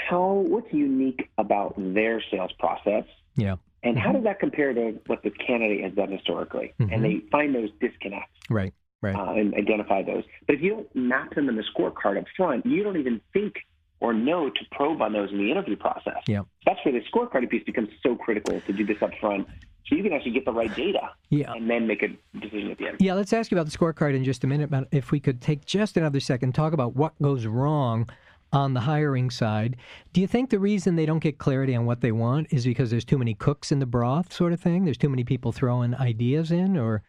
how 0.10 0.46
what's 0.48 0.72
unique 0.72 1.30
about 1.38 1.74
their 1.78 2.22
sales 2.32 2.52
process, 2.60 3.06
Yeah. 3.36 3.56
and 3.84 3.98
how 3.98 4.12
does 4.12 4.24
that 4.24 4.40
compare 4.40 4.74
to 4.74 5.00
what 5.08 5.24
the 5.24 5.32
candidate 5.32 5.84
has 5.84 5.94
done 5.94 6.12
historically? 6.12 6.74
Mhm. 6.80 6.94
And 6.94 7.04
they 7.06 7.20
find 7.32 7.56
those 7.56 7.70
disconnects 7.80 8.32
Right. 8.50 8.74
Right. 9.02 9.16
uh, 9.16 9.34
and 9.34 9.54
identify 9.56 10.04
those. 10.04 10.24
But 10.46 10.56
if 10.56 10.62
you 10.62 10.70
don't 10.72 10.96
map 10.96 11.36
them 11.36 11.50
in 11.50 11.56
the 11.56 11.64
scorecard 11.64 12.18
up 12.18 12.26
front, 12.36 12.66
you 12.66 12.84
don't 12.84 12.98
even 12.98 13.22
think 13.34 13.56
or 14.00 14.14
no 14.14 14.50
to 14.50 14.60
probe 14.72 15.02
on 15.02 15.14
those 15.14 15.32
in 15.32 15.38
the 15.38 15.52
interview 15.52 15.76
process. 15.76 16.22
Yeah. 16.28 16.42
That's 16.66 16.80
where 16.86 16.94
the 16.94 17.02
scorecard 17.12 17.50
piece 17.50 17.64
becomes 17.64 17.90
so 18.04 18.16
critical 18.16 18.62
to 18.62 18.74
do 18.74 18.86
this 18.86 18.98
up 19.02 19.12
front, 19.20 19.48
so 19.88 19.96
you 19.96 20.04
can 20.04 20.14
actually 20.14 20.32
get 20.32 20.46
the 20.46 20.52
right 20.52 20.74
data 20.76 21.10
Yeah. 21.30 21.54
and 21.54 21.70
then 21.70 21.88
make 21.88 22.04
a 22.04 22.10
decision 22.40 22.72
at 22.72 22.78
the 22.78 22.88
end. 22.88 22.98
Yeah, 23.00 23.14
let's 23.14 23.34
ask 23.34 23.50
you 23.52 23.58
about 23.58 23.72
the 23.72 23.78
scorecard 23.78 24.16
in 24.16 24.24
just 24.24 24.44
a 24.44 24.48
minute. 24.48 24.70
But 24.70 24.88
if 24.92 25.12
we 25.12 25.20
could 25.20 25.42
take 25.42 25.66
just 25.66 25.98
another 25.98 26.20
second, 26.20 26.54
talk 26.54 26.74
about 26.74 26.96
what 26.96 27.20
goes 27.22 27.46
wrong 27.46 28.08
on 28.54 28.74
the 28.74 28.80
hiring 28.82 29.30
side. 29.30 29.76
Do 30.14 30.22
you 30.22 30.28
think 30.28 30.50
the 30.50 30.60
reason 30.60 30.96
they 30.96 31.06
don't 31.06 31.20
get 31.20 31.38
clarity 31.38 31.76
on 31.76 31.86
what 31.86 32.00
they 32.02 32.14
want 32.14 32.48
is 32.52 32.66
because 32.66 32.90
there's 32.90 33.04
too 33.04 33.18
many 33.18 33.34
cooks 33.34 33.72
in 33.74 33.80
the 33.80 33.86
broth, 33.86 34.32
sort 34.32 34.54
of 34.54 34.62
thing? 34.62 34.86
There's 34.86 34.98
too 34.98 35.10
many 35.10 35.24
people 35.26 35.52
throwing 35.52 35.94
ideas 35.96 36.52
in, 36.52 36.78
or 36.78 37.04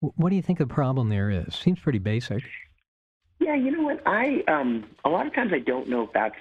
what 0.00 0.30
do 0.30 0.36
you 0.36 0.42
think 0.42 0.58
the 0.60 0.66
problem 0.66 1.08
there 1.08 1.30
is? 1.30 1.54
Seems 1.56 1.80
pretty 1.80 1.98
basic. 1.98 2.44
Yeah, 3.46 3.54
you 3.54 3.70
know 3.70 3.82
what? 3.82 4.02
I 4.04 4.42
um 4.48 4.84
a 5.04 5.08
lot 5.08 5.28
of 5.28 5.32
times 5.32 5.52
I 5.54 5.60
don't 5.60 5.88
know 5.88 6.02
if 6.02 6.12
that's 6.12 6.34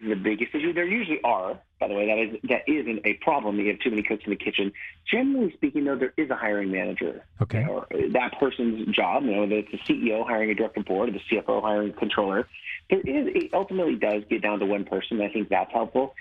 the 0.00 0.14
biggest 0.14 0.54
issue. 0.54 0.72
There 0.72 0.86
usually 0.86 1.20
are, 1.24 1.58
by 1.80 1.88
the 1.88 1.94
way. 1.94 2.06
That 2.06 2.18
is 2.18 2.40
that 2.48 2.62
isn't 2.68 3.00
a 3.04 3.14
problem. 3.14 3.58
You 3.58 3.70
have 3.70 3.80
too 3.80 3.90
many 3.90 4.04
cooks 4.04 4.22
in 4.24 4.30
the 4.30 4.36
kitchen. 4.36 4.72
Generally 5.10 5.54
speaking, 5.54 5.84
though, 5.84 5.96
there 5.96 6.14
is 6.16 6.30
a 6.30 6.36
hiring 6.36 6.70
manager. 6.70 7.24
Okay. 7.42 7.66
Or 7.68 7.88
that 8.12 8.38
person's 8.38 8.86
job, 8.94 9.24
you 9.24 9.32
know, 9.32 9.40
whether 9.40 9.56
it's 9.56 9.72
the 9.72 9.78
CEO 9.78 10.24
hiring 10.24 10.50
a 10.50 10.54
director 10.54 10.78
of 10.78 10.86
board 10.86 11.08
or 11.08 11.12
the 11.12 11.20
CFO 11.28 11.60
hiring 11.60 11.90
a 11.90 11.92
controller. 11.92 12.46
There 12.88 13.00
is 13.00 13.26
it 13.34 13.52
ultimately 13.52 13.96
does 13.96 14.22
get 14.30 14.40
down 14.40 14.60
to 14.60 14.66
one 14.66 14.84
person. 14.84 15.20
I 15.20 15.30
think 15.30 15.48
that's 15.48 15.72
helpful. 15.72 16.14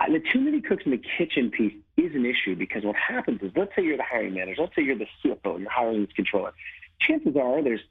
Uh, 0.00 0.06
The 0.06 0.20
too 0.32 0.40
many 0.40 0.62
cooks 0.62 0.84
in 0.86 0.92
the 0.92 1.02
kitchen 1.18 1.50
piece 1.50 1.74
is 1.98 2.14
an 2.14 2.24
issue 2.24 2.56
because 2.56 2.82
what 2.82 2.96
happens 2.96 3.42
is, 3.42 3.52
let's 3.54 3.76
say 3.76 3.82
you're 3.82 3.98
the 3.98 4.04
hiring 4.04 4.32
manager, 4.32 4.62
let's 4.62 4.74
say 4.74 4.80
you're 4.80 4.96
the 4.96 5.08
CFO, 5.22 5.60
you're 5.60 5.68
hiring 5.70 6.00
this 6.06 6.12
controller. 6.16 6.54
Chances 6.98 7.36
are 7.36 7.62
there's 7.62 7.82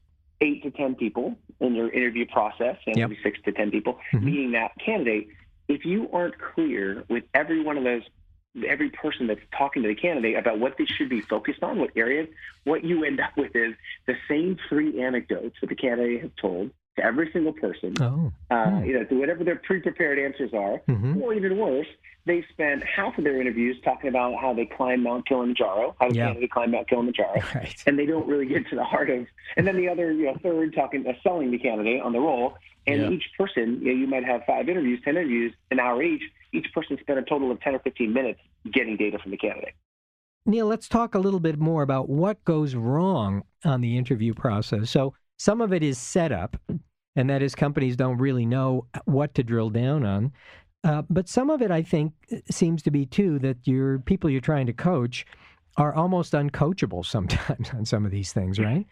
eight 0.41 0.63
to 0.63 0.71
ten 0.71 0.95
people 0.95 1.35
in 1.59 1.75
your 1.75 1.89
interview 1.89 2.25
process, 2.25 2.77
and 2.85 2.97
Yep. 2.97 3.09
maybe 3.09 3.21
six 3.23 3.39
to 3.43 3.51
ten 3.51 3.71
people 3.71 3.99
Mhm. 4.11 4.23
meeting 4.23 4.51
that 4.51 4.71
candidate. 4.79 5.27
If 5.67 5.85
you 5.85 6.09
aren't 6.11 6.37
clear 6.37 7.03
with 7.09 7.23
every 7.33 7.61
one 7.61 7.77
of 7.77 7.83
those, 7.83 8.03
every 8.67 8.89
person 8.89 9.27
that's 9.27 9.41
talking 9.57 9.81
to 9.83 9.87
the 9.87 9.95
candidate 9.95 10.35
about 10.35 10.59
what 10.59 10.77
they 10.77 10.85
should 10.85 11.09
be 11.09 11.21
focused 11.21 11.63
on, 11.63 11.79
what 11.79 11.91
areas, 11.95 12.27
what 12.65 12.83
you 12.83 13.03
end 13.03 13.19
up 13.19 13.35
with 13.37 13.55
is 13.55 13.73
the 14.05 14.15
same 14.27 14.57
three 14.69 15.01
anecdotes 15.01 15.55
that 15.61 15.67
the 15.69 15.75
candidate 15.75 16.21
has 16.21 16.31
told, 16.35 16.71
to 16.95 17.03
every 17.03 17.29
single 17.33 17.53
person. 17.53 17.93
Oh. 18.01 18.31
Uh, 18.51 18.69
Hmm. 18.79 18.85
You 18.85 18.93
know, 18.99 19.03
to 19.05 19.15
whatever 19.19 19.43
their 19.43 19.55
pre-prepared 19.57 20.19
answers 20.19 20.53
are, 20.53 20.79
Mhm. 20.87 21.21
or 21.21 21.33
even 21.33 21.57
worse, 21.57 21.87
they 22.25 22.43
spent 22.51 22.83
half 22.83 23.17
of 23.17 23.23
their 23.23 23.41
interviews 23.41 23.77
talking 23.83 24.09
about 24.09 24.35
how 24.39 24.53
they 24.53 24.65
climbed 24.65 25.03
Mount 25.03 25.27
Kilimanjaro, 25.27 25.95
how 25.99 26.09
the 26.09 26.15
Yeah. 26.15 26.27
candidate 26.27 26.51
climbed 26.51 26.71
Mount 26.71 26.87
Kilimanjaro, 26.87 27.33
Right. 27.55 27.83
and 27.87 27.97
they 27.97 28.05
don't 28.05 28.27
really 28.27 28.45
get 28.45 28.67
to 28.69 28.75
the 28.75 28.83
heart 28.83 29.09
of. 29.09 29.25
And 29.57 29.67
then 29.67 29.75
the 29.75 29.89
other, 29.89 30.11
you 30.11 30.25
know, 30.25 30.35
third 30.41 30.73
talking, 30.73 31.05
uh, 31.07 31.13
selling 31.23 31.51
the 31.51 31.57
candidate 31.57 32.01
on 32.01 32.13
the 32.13 32.19
role. 32.19 32.53
And 32.85 33.01
Yeah. 33.01 33.09
each 33.11 33.23
person, 33.37 33.79
you 33.81 33.87
know, 33.87 33.99
you 34.01 34.07
might 34.07 34.25
have 34.25 34.43
five 34.45 34.67
interviews, 34.69 35.01
ten 35.03 35.15
interviews, 35.17 35.53
an 35.71 35.79
hour 35.79 36.03
each. 36.03 36.23
Each 36.51 36.71
person 36.73 36.97
spent 36.99 37.17
a 37.17 37.23
total 37.23 37.49
of 37.49 37.59
ten 37.61 37.73
or 37.75 37.79
fifteen 37.79 38.13
minutes 38.13 38.39
getting 38.71 38.97
data 38.97 39.17
from 39.19 39.31
the 39.31 39.37
candidate. 39.37 39.73
Neel, 40.45 40.65
let's 40.67 40.89
talk 40.89 41.15
a 41.15 41.19
little 41.19 41.39
bit 41.39 41.57
more 41.57 41.81
about 41.83 42.09
what 42.09 42.43
goes 42.43 42.75
wrong 42.75 43.43
on 43.63 43.79
the 43.79 43.97
interview 43.97 44.33
process. 44.33 44.89
So, 44.89 45.13
some 45.43 45.59
of 45.59 45.73
it 45.73 45.83
is 45.83 45.97
setup, 45.97 46.55
and 47.17 47.29
that 47.29 47.41
is 47.41 47.53
companies 47.53 47.97
don't 47.97 48.17
really 48.17 48.45
know 48.45 48.87
what 49.03 49.35
to 49.35 49.43
drill 49.43 49.69
down 49.69 50.05
on. 50.05 50.31
Uh, 50.85 51.01
but 51.09 51.27
some 51.27 51.49
of 51.49 51.61
it, 51.61 51.69
I 51.69 51.81
think, 51.81 52.13
seems 52.49 52.81
to 52.83 52.91
be 52.91 53.05
too 53.05 53.39
that 53.39 53.57
your 53.65 53.99
people 53.99 54.29
you're 54.29 54.39
trying 54.39 54.67
to 54.67 54.73
coach 54.73 55.25
are 55.75 55.93
almost 55.93 56.31
uncoachable 56.31 57.05
sometimes 57.15 57.71
on 57.71 57.83
some 57.83 58.05
of 58.05 58.11
these 58.11 58.31
things, 58.31 58.57
right? 58.57 58.87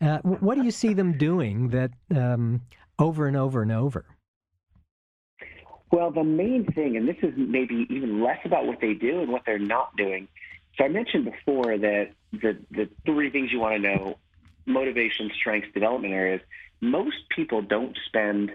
Uh, 0.00 0.20
what 0.20 0.54
do 0.54 0.64
you 0.64 0.70
see 0.70 0.94
them 0.94 1.18
doing 1.18 1.68
that 1.68 1.90
um, 2.16 2.62
over 2.98 3.26
and 3.26 3.36
over 3.36 3.60
and 3.60 3.70
over? 3.70 4.06
Well, 5.92 6.10
the 6.12 6.24
main 6.24 6.64
thing, 6.72 6.96
and 6.96 7.06
this 7.06 7.16
is 7.22 7.34
maybe 7.36 7.86
even 7.90 8.24
less 8.24 8.38
about 8.46 8.64
what 8.64 8.80
they 8.80 8.94
do 8.94 9.20
and 9.20 9.30
what 9.30 9.42
they're 9.44 9.58
not 9.58 9.94
doing. 9.98 10.28
So 10.78 10.84
I 10.84 10.88
mentioned 10.88 11.26
before 11.26 11.76
that 11.76 12.12
the, 12.32 12.56
the 12.70 12.88
three 13.04 13.28
things 13.28 13.50
you 13.52 13.60
want 13.60 13.74
to 13.74 13.80
know 13.80 14.16
motivation, 14.66 15.30
strengths, 15.38 15.68
development 15.74 16.14
areas. 16.14 16.40
Most 16.80 17.16
people 17.34 17.62
don't 17.62 17.96
spend 18.06 18.52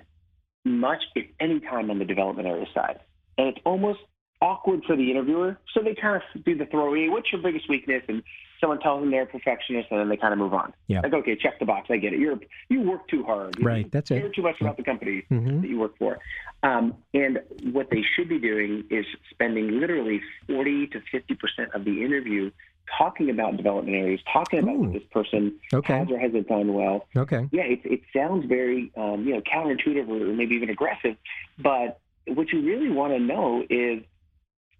much, 0.63 1.03
if 1.15 1.25
any, 1.39 1.59
time 1.59 1.91
on 1.91 2.00
the 2.00 2.05
development 2.05 2.47
area 2.47 2.65
side. 2.74 3.00
And 3.38 3.47
it's 3.47 3.59
almost 3.65 4.00
awkward 4.41 4.83
for 4.85 4.95
the 4.95 5.12
interviewer. 5.12 5.57
So 5.74 5.81
they 5.81 5.95
kind 5.95 6.21
of 6.21 6.43
do 6.43 6.57
the 6.57 6.65
throwaway, 6.65 7.07
what's 7.09 7.31
your 7.31 7.41
biggest 7.41 7.69
weakness? 7.69 8.03
And 8.07 8.24
someone 8.59 8.79
tells 8.79 9.01
them 9.01 9.12
they're 9.12 9.24
a 9.24 9.27
perfectionist 9.27 9.88
and 9.91 10.00
then 10.00 10.09
they 10.09 10.17
kind 10.17 10.33
of 10.33 10.39
move 10.39 10.53
on. 10.53 10.74
Yeah. 10.88 11.01
Like, 11.01 11.13
okay, 11.13 11.35
check 11.35 11.59
the 11.59 11.65
box. 11.65 11.88
I 11.89 11.97
get 11.97 12.13
it. 12.13 12.19
You're, 12.19 12.39
you 12.69 12.81
work 12.81 13.07
too 13.07 13.24
hard. 13.24 13.57
You 13.59 13.65
Right, 13.65 13.91
that's 13.91 14.12
it. 14.12 14.19
care 14.19 14.29
too 14.29 14.41
much 14.41 14.59
about 14.62 14.77
the 14.77 14.83
company 14.83 15.24
hmm 15.29 15.62
that 15.62 15.67
you 15.67 15.79
work 15.79 15.97
for. 15.97 16.19
Um, 16.63 16.95
and 17.13 17.39
what 17.71 17.89
they 17.89 18.03
should 18.15 18.29
be 18.29 18.39
doing 18.39 18.85
is 18.89 19.05
spending 19.31 19.79
literally 19.79 20.21
40 20.47 20.88
to 20.88 21.00
50% 21.13 21.75
of 21.75 21.85
the 21.85 22.03
interview 22.03 22.51
talking 22.98 23.30
about 23.30 23.58
development 23.58 23.96
areas, 23.96 24.20
talking 24.32 24.60
about 24.60 24.75
Ooh. 24.75 24.84
what 24.84 24.94
this 24.94 25.04
person 25.12 25.60
Okay. 25.74 25.98
has 25.98 26.08
or 26.10 26.20
hasn't 26.20 26.48
done 26.48 26.74
well. 26.74 27.08
Okay. 27.15 27.48
Yeah, 27.51 27.63
it, 27.63 27.82
it 27.84 28.01
sounds 28.15 28.46
very, 28.46 28.92
um, 28.98 29.25
you 29.25 29.34
know, 29.34 29.42
counterintuitive 29.42 30.08
or 30.08 30.34
maybe 30.34 30.56
even 30.56 30.70
aggressive, 30.70 31.15
but 31.58 32.00
what 32.27 32.51
you 32.51 32.62
really 32.62 32.89
want 32.89 33.13
to 33.13 33.20
know 33.20 33.63
is 33.70 34.04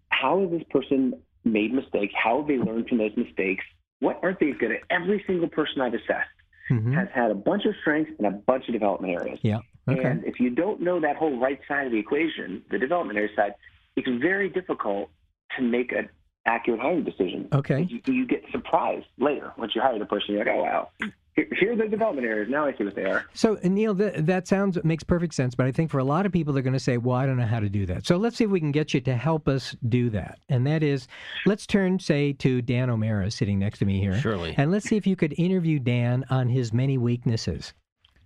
how 0.10 0.42
has 0.42 0.50
this 0.50 0.64
person 0.70 1.22
made 1.44 1.74
mistakes? 1.74 2.14
How 2.16 2.40
have 2.40 2.48
they 2.48 2.58
learned 2.58 2.88
from 2.88 2.98
those 2.98 3.16
mistakes? 3.16 3.64
What 4.00 4.20
aren't 4.24 4.40
they 4.40 4.52
good 4.52 4.72
at? 4.72 4.80
Every 4.90 5.24
single 5.28 5.48
person 5.48 5.82
I've 5.82 5.94
assessed 5.94 6.30
hmm 6.68 6.94
has 6.94 7.08
had 7.14 7.30
a 7.30 7.36
bunch 7.36 7.66
of 7.66 7.76
strengths 7.82 8.12
and 8.18 8.26
a 8.26 8.32
bunch 8.32 8.68
of 8.68 8.74
development 8.74 9.14
areas. 9.14 9.40
Yeah. 9.44 9.60
Okay. 9.88 10.04
And 10.04 10.24
if 10.26 10.40
you 10.40 10.50
don't 10.50 10.82
know 10.82 11.00
that 11.00 11.16
whole 11.16 11.40
right 11.40 11.60
side 11.68 11.86
of 11.86 11.92
the 11.92 12.00
equation, 12.00 12.64
the 12.72 12.80
development 12.80 13.20
area 13.20 13.30
side, 13.36 13.54
it's 13.96 14.08
very 14.20 14.50
difficult 14.50 15.12
to 15.56 15.62
make 15.62 15.92
an 15.92 16.10
accurate 16.46 16.80
hiring 16.80 17.04
decision. 17.04 17.48
Okay. 17.54 17.88
You, 17.90 18.02
you 18.14 18.28
get 18.28 18.44
surprised 18.52 19.06
later 19.18 19.52
once 19.58 19.74
you 19.76 19.82
hire 19.82 19.98
the 20.00 20.06
person. 20.06 20.36
You're 20.36 20.46
like, 20.46 20.54
oh 20.54 20.64
wow, 20.64 20.90
here, 21.36 21.48
here 21.60 21.74
are 21.74 21.76
the 21.76 21.88
development 21.88 22.28
areas. 22.28 22.50
Now 22.50 22.66
I 22.66 22.76
see 22.78 22.84
what 22.84 22.96
they 22.96 23.04
are. 23.06 23.26
So 23.34 23.58
Neel, 23.64 23.94
that, 23.96 24.26
that 24.26 24.48
sounds 24.48 24.78
makes 24.84 25.04
perfect 25.04 25.34
sense, 25.34 25.56
but 25.56 25.66
I 25.66 25.72
think 25.72 25.92
for 25.92 26.00
a 26.00 26.04
lot 26.04 26.26
of 26.26 26.32
people, 26.32 26.54
they're 26.54 26.64
going 26.64 26.74
to 26.74 26.80
say, 26.80 26.98
"Well, 26.98 27.16
I 27.18 27.26
don't 27.26 27.38
know 27.38 27.46
how 27.46 27.60
to 27.60 27.70
do 27.70 27.86
that." 27.88 28.06
So 28.06 28.18
let's 28.18 28.38
see 28.38 28.44
if 28.46 28.50
we 28.50 28.60
can 28.60 28.72
get 28.72 28.94
you 28.94 29.02
to 29.02 29.16
help 29.16 29.48
us 29.48 29.76
do 29.90 30.10
that. 30.12 30.40
And 30.50 30.66
that 30.68 30.84
is, 30.84 31.08
let's 31.46 31.66
turn, 31.66 32.00
say, 32.00 32.34
to 32.34 32.62
Dan 32.62 32.90
O'Meara 32.90 33.30
sitting 33.32 33.60
next 33.60 33.80
to 33.80 33.86
me 33.86 34.00
here, 34.00 34.18
Surely. 34.20 34.54
and 34.58 34.72
let's 34.72 34.88
see 34.88 34.98
if 34.98 35.06
you 35.08 35.16
could 35.16 35.34
interview 35.38 35.80
Dan 35.80 36.26
on 36.30 36.48
his 36.48 36.72
many 36.72 36.98
weaknesses. 36.98 37.74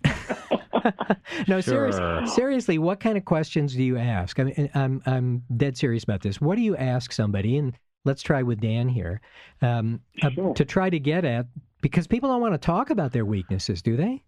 no, 1.48 1.62
serious, 1.62 1.98
Sure. 1.98 2.26
seriously, 2.28 2.78
what 2.78 3.00
kind 3.00 3.18
of 3.18 3.26
questions 3.26 3.74
do 3.76 3.84
you 3.84 3.98
ask? 3.98 4.40
I 4.40 4.44
mean, 4.44 4.70
I'm 4.74 5.02
I'm 5.06 5.44
dead 5.58 5.78
serious 5.78 6.04
about 6.04 6.22
this. 6.22 6.40
What 6.40 6.56
do 6.56 6.62
you 6.62 6.76
ask 6.78 7.12
somebody? 7.12 7.58
And 7.58 7.74
let's 8.06 8.22
try 8.22 8.44
with 8.44 8.60
Dan 8.60 8.90
here 8.90 9.22
um, 9.62 10.02
uh, 10.22 10.30
to 10.56 10.66
try 10.66 10.90
to 10.90 11.00
get 11.00 11.26
at 11.26 11.48
because 11.82 12.08
people 12.08 12.30
don't 12.30 12.42
want 12.42 12.54
to 12.54 12.58
talk 12.58 12.90
about 12.90 13.12
their 13.12 13.26
weaknesses, 13.26 13.82
do 13.82 13.96
they? 13.96 14.24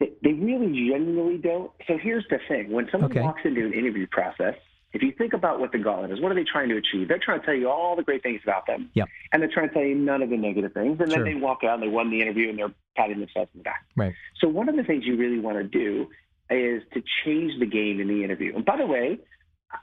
They, 0.00 0.12
they 0.22 0.32
really 0.32 0.66
genuinely 0.88 1.38
don't. 1.38 1.72
So 1.86 1.98
here's 1.98 2.24
the 2.30 2.38
thing: 2.48 2.70
when 2.70 2.88
someone 2.92 3.10
Okay. 3.10 3.22
walks 3.22 3.42
into 3.44 3.64
an 3.66 3.72
interview 3.72 4.06
process, 4.10 4.54
if 4.92 5.02
you 5.02 5.12
think 5.18 5.32
about 5.32 5.60
what 5.60 5.72
the 5.72 5.78
gauntlet 5.78 6.12
is, 6.12 6.20
what 6.20 6.30
are 6.32 6.34
they 6.36 6.44
trying 6.44 6.68
to 6.68 6.76
achieve? 6.76 7.08
They're 7.08 7.18
trying 7.22 7.40
to 7.40 7.46
tell 7.46 7.54
you 7.54 7.68
all 7.68 7.96
the 7.96 8.02
great 8.02 8.22
things 8.22 8.40
about 8.44 8.66
them, 8.66 8.90
Yep. 8.94 9.08
and 9.32 9.42
they're 9.42 9.50
trying 9.52 9.68
to 9.68 9.74
tell 9.74 9.82
you 9.82 9.94
none 9.94 10.22
of 10.22 10.30
the 10.30 10.36
negative 10.36 10.72
things. 10.72 10.98
And 11.00 11.10
Sure. 11.12 11.24
then 11.24 11.34
they 11.34 11.40
walk 11.40 11.64
out 11.64 11.74
and 11.74 11.82
they 11.82 11.88
won 11.88 12.10
the 12.10 12.20
interview 12.20 12.48
and 12.48 12.58
they're 12.58 12.72
patting 12.96 13.18
themselves 13.18 13.50
on 13.54 13.58
the 13.58 13.64
back. 13.64 13.84
Right. 13.96 14.14
So 14.40 14.48
one 14.48 14.68
of 14.68 14.76
the 14.76 14.84
things 14.84 15.04
you 15.04 15.16
really 15.16 15.40
want 15.40 15.58
to 15.58 15.64
do 15.64 16.08
is 16.50 16.82
to 16.94 17.02
change 17.24 17.58
the 17.58 17.66
game 17.66 18.00
in 18.00 18.08
the 18.08 18.24
interview. 18.24 18.54
And 18.56 18.64
by 18.64 18.76
the 18.78 18.86
way, 18.86 19.18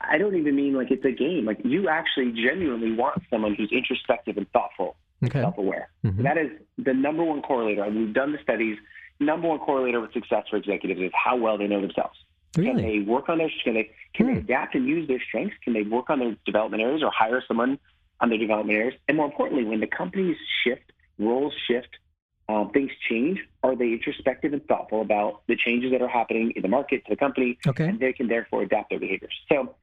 I 0.01 0.17
don't 0.17 0.35
even 0.35 0.55
mean 0.55 0.73
like 0.73 0.91
it's 0.91 1.05
a 1.05 1.11
game. 1.11 1.45
Like 1.45 1.59
you 1.63 1.89
actually 1.89 2.31
genuinely 2.31 2.91
want 2.93 3.21
someone 3.29 3.55
who's 3.55 3.71
introspective 3.71 4.37
and 4.37 4.49
thoughtful, 4.51 4.95
Okay. 5.23 5.41
self-aware. 5.41 5.89
Mhm. 6.03 6.23
That 6.23 6.37
is 6.37 6.51
the 6.77 6.93
number 6.93 7.23
one 7.23 7.41
correlator. 7.41 7.85
And 7.85 7.95
we've 7.95 8.13
done 8.13 8.31
the 8.31 8.39
studies. 8.41 8.77
Number 9.19 9.47
one 9.47 9.59
correlator 9.59 10.01
with 10.01 10.11
success 10.13 10.45
for 10.49 10.57
executives 10.57 10.99
is 10.99 11.11
how 11.13 11.35
well 11.37 11.57
they 11.57 11.67
know 11.67 11.81
themselves. 11.81 12.17
Can 12.53 12.77
they 12.77 12.99
work 12.99 13.27
on 13.29 13.37
their 13.37 13.51
can 13.63 13.73
they 13.73 13.91
can 14.13 14.27
Hmm. 14.27 14.33
they 14.33 14.39
adapt 14.39 14.75
and 14.75 14.87
use 14.87 15.07
their 15.07 15.19
strengths? 15.19 15.55
Can 15.63 15.73
they 15.73 15.83
work 15.83 16.09
on 16.09 16.19
their 16.19 16.35
development 16.45 16.81
areas 16.81 17.03
or 17.03 17.11
hire 17.11 17.41
someone 17.47 17.77
on 18.21 18.29
their 18.29 18.37
development 18.37 18.77
areas? 18.77 18.95
And 19.07 19.17
more 19.17 19.25
importantly, 19.25 19.65
when 19.65 19.81
the 19.81 19.87
companies 19.87 20.37
shift, 20.63 20.91
roles 21.19 21.53
shift, 21.67 21.97
um, 22.47 22.69
things 22.71 22.91
change, 23.09 23.39
are 23.63 23.75
they 23.75 23.93
introspective 23.93 24.53
and 24.53 24.65
thoughtful 24.67 25.01
about 25.01 25.41
the 25.47 25.55
changes 25.55 25.91
that 25.91 26.01
are 26.01 26.07
happening 26.07 26.51
in 26.55 26.61
the 26.61 26.67
market 26.67 27.03
to 27.05 27.09
the 27.09 27.15
company, 27.15 27.57
Okay. 27.65 27.85
and 27.87 27.99
they 27.99 28.13
can 28.13 28.27
therefore 28.27 28.61
adapt 28.61 28.89
their 28.91 28.99
behaviors. 28.99 29.33
So, 29.49 29.75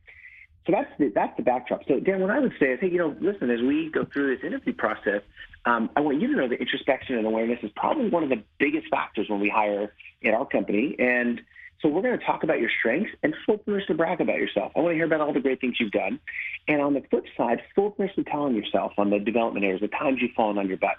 so 0.67 0.73
that's 0.73 0.91
the 0.99 1.09
that's 1.09 1.37
the 1.37 1.43
backdrop. 1.43 1.83
So, 1.89 1.99
Dan, 1.99 2.21
what 2.21 2.31
I 2.31 2.39
would 2.39 2.53
say 2.61 2.67
is, 2.73 2.81
hey, 2.81 2.89
you 2.89 2.99
know, 2.99 3.17
listen, 3.21 3.51
as 3.51 3.61
we 3.61 3.91
go 3.91 4.05
through 4.05 4.37
this 4.37 4.45
interview 4.45 4.73
process, 4.73 5.23
um, 5.65 5.91
I 5.97 6.01
want 6.01 6.21
you 6.21 6.29
to 6.29 6.37
know 6.37 6.49
that 6.49 6.61
introspection 6.61 7.17
and 7.17 7.27
awareness 7.27 7.59
is 7.63 7.71
probably 7.75 8.09
one 8.09 8.23
of 8.23 8.29
the 8.29 8.43
biggest 8.59 8.87
factors 8.89 9.29
when 9.29 9.41
we 9.41 9.49
hire 9.49 9.93
at 10.25 10.35
our 10.35 10.47
company, 10.47 10.95
and 11.01 11.41
so 11.81 11.89
we're 11.89 12.03
going 12.03 12.17
to 12.17 12.25
talk 12.25 12.45
about 12.45 12.61
your 12.61 12.71
strengths 12.79 13.11
and 13.25 13.35
full 13.45 13.59
permission 13.59 13.89
to 13.89 13.95
brag 13.95 14.21
about 14.21 14.37
yourself. 14.37 14.71
I 14.77 14.81
want 14.81 14.93
to 14.93 14.95
hear 14.95 15.05
about 15.05 15.21
all 15.21 15.33
the 15.33 15.41
great 15.41 15.61
things 15.61 15.79
you've 15.81 15.91
done. 15.91 16.21
And 16.69 16.81
on 16.81 16.95
the 16.95 17.03
flip 17.11 17.25
side, 17.37 17.61
full 17.75 17.91
permission 17.91 18.23
to 18.25 18.31
telling 18.31 18.55
yourself 18.55 18.93
on 18.99 19.11
the 19.11 19.19
development 19.19 19.65
areas, 19.65 19.81
the 19.81 19.89
times 19.89 20.19
you've 20.23 20.31
fallen 20.37 20.59
on 20.59 20.69
your 20.69 20.77
butt. 20.77 20.95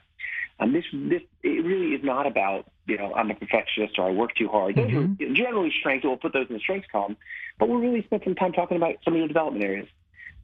Um, 0.59 0.71
this, 0.71 0.85
this, 0.93 1.21
it 1.41 1.65
really 1.65 1.95
is 1.95 2.03
not 2.03 2.27
about, 2.27 2.71
you 2.85 2.97
know, 2.97 3.13
I'm 3.13 3.31
a 3.31 3.35
perfectionist 3.35 3.97
or 3.97 4.07
I 4.07 4.11
work 4.11 4.35
too 4.35 4.47
hard. 4.47 4.75
Those 4.75 4.91
Mhm. 4.91 5.19
are 5.21 5.33
generally 5.33 5.71
strengths. 5.79 6.05
We'll 6.05 6.17
put 6.17 6.33
those 6.33 6.47
in 6.49 6.53
the 6.55 6.59
strengths 6.59 6.87
column. 6.91 7.17
But 7.59 7.69
we'll 7.69 7.79
really 7.79 8.03
spend 8.03 8.21
some 8.23 8.35
time 8.35 8.53
talking 8.53 8.77
about 8.77 8.95
some 9.03 9.13
of 9.13 9.17
your 9.19 9.27
development 9.27 9.65
areas. 9.65 9.87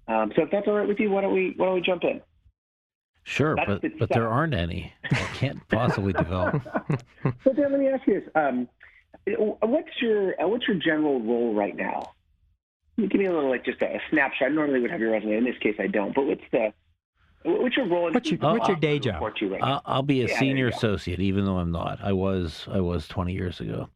Um, 0.07 0.31
so 0.35 0.43
if 0.43 0.51
that's 0.51 0.67
all 0.67 0.73
right 0.73 0.87
with 0.87 0.99
you, 0.99 1.09
why 1.11 1.21
don't 1.21 1.33
we, 1.33 1.53
why 1.55 1.67
don't 1.67 1.75
we 1.75 1.81
jump 1.81 2.03
in? 2.03 2.21
Sure, 3.23 3.55
That's 3.55 3.67
but 3.67 3.81
the 3.83 3.89
but 3.99 4.09
there 4.09 4.27
aren't 4.27 4.55
any. 4.55 4.91
I 5.11 5.15
can't 5.35 5.65
possibly 5.67 6.13
develop. 6.13 6.61
So 7.43 7.53
Dan, 7.53 7.71
let 7.71 7.79
me 7.79 7.87
ask 7.87 8.07
you 8.07 8.21
this: 8.21 8.29
um, 8.33 8.67
What's 9.61 9.89
your 10.01 10.41
uh, 10.41 10.47
what's 10.47 10.67
your 10.67 10.77
general 10.77 11.21
role 11.21 11.53
right 11.53 11.75
now? 11.75 12.13
Can 12.95 13.03
you 13.03 13.09
Give 13.09 13.19
me 13.21 13.27
a 13.27 13.33
little 13.33 13.49
like 13.49 13.65
just 13.65 13.81
a, 13.81 13.85
a 13.97 14.01
snapshot. 14.09 14.47
I 14.47 14.51
normally 14.51 14.79
would 14.79 14.89
have 14.89 14.99
your 14.99 15.11
resume. 15.11 15.37
In 15.37 15.43
this 15.43 15.57
case, 15.59 15.75
I 15.79 15.87
don't. 15.87 16.15
But 16.15 16.25
what's 16.25 16.41
the 16.51 16.73
what's 17.43 17.77
your 17.77 17.88
role? 17.88 18.08
in- 18.08 18.13
What's 18.13 18.29
your- 18.31 18.39
what's 18.39 18.67
your 18.67 18.75
I'll 18.75 18.81
day 18.81 19.00
job? 19.00 19.36
to 19.36 19.46
you 19.46 19.51
right 19.53 19.62
now? 19.62 19.67
I'll, 19.67 19.81
I'll 19.86 20.01
be 20.03 20.22
a 20.24 20.27
Yeah, 20.27 20.39
senior 20.39 20.67
associate, 20.67 21.19
even 21.19 21.46
though 21.46 21.58
I'm 21.58 21.72
not. 21.72 22.00
I 22.03 22.12
was 22.13 22.67
I 22.72 22.79
was 22.81 23.08
20 23.08 23.34
years 23.34 23.60
ago. 23.60 23.89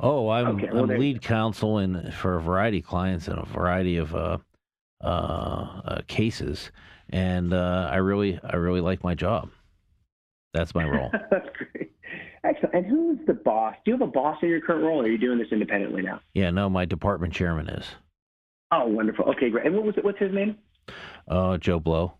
Oh, 0.00 0.30
I'm, 0.30 0.56
Okay, 0.56 0.68
well, 0.72 0.90
I'm 0.90 0.98
lead 0.98 1.20
counsel 1.20 1.78
in 1.78 2.10
for 2.12 2.36
a 2.36 2.40
variety 2.42 2.78
of 2.78 2.86
clients 2.86 3.28
and 3.28 3.38
a 3.38 3.44
variety 3.44 3.98
of 3.98 4.14
uh, 4.14 4.38
uh, 5.04 5.06
uh, 5.06 6.00
cases, 6.06 6.70
and 7.10 7.52
uh, 7.52 7.88
I 7.92 7.96
really 7.96 8.40
I 8.42 8.56
really 8.56 8.80
like 8.80 9.04
my 9.04 9.14
job. 9.14 9.50
That's 10.54 10.74
my 10.74 10.84
role. 10.84 11.10
That's 11.30 11.48
great. 11.58 11.92
Excellent. 12.44 12.74
And 12.74 12.86
who's 12.86 13.18
the 13.26 13.34
boss? 13.34 13.74
Do 13.84 13.90
you 13.90 13.98
have 13.98 14.08
a 14.08 14.10
boss 14.10 14.38
in 14.42 14.48
your 14.48 14.60
current 14.62 14.84
role, 14.84 15.00
or 15.00 15.04
are 15.04 15.08
you 15.08 15.18
doing 15.18 15.38
this 15.38 15.48
independently 15.52 16.00
now? 16.00 16.20
yeah, 16.32 16.50
no, 16.50 16.70
my 16.70 16.84
department 16.86 17.34
chairman 17.34 17.68
is 17.68 17.86
Oh, 18.72 18.86
wonderful. 18.86 19.26
Okay, 19.26 19.50
great. 19.50 19.66
And 19.66 19.74
what 19.76 19.84
was 19.84 19.94
it? 19.98 20.04
What's 20.04 20.18
his 20.18 20.32
name? 20.32 20.56
uh, 21.28 21.58
Joe 21.58 21.78
Blow. 21.80 22.14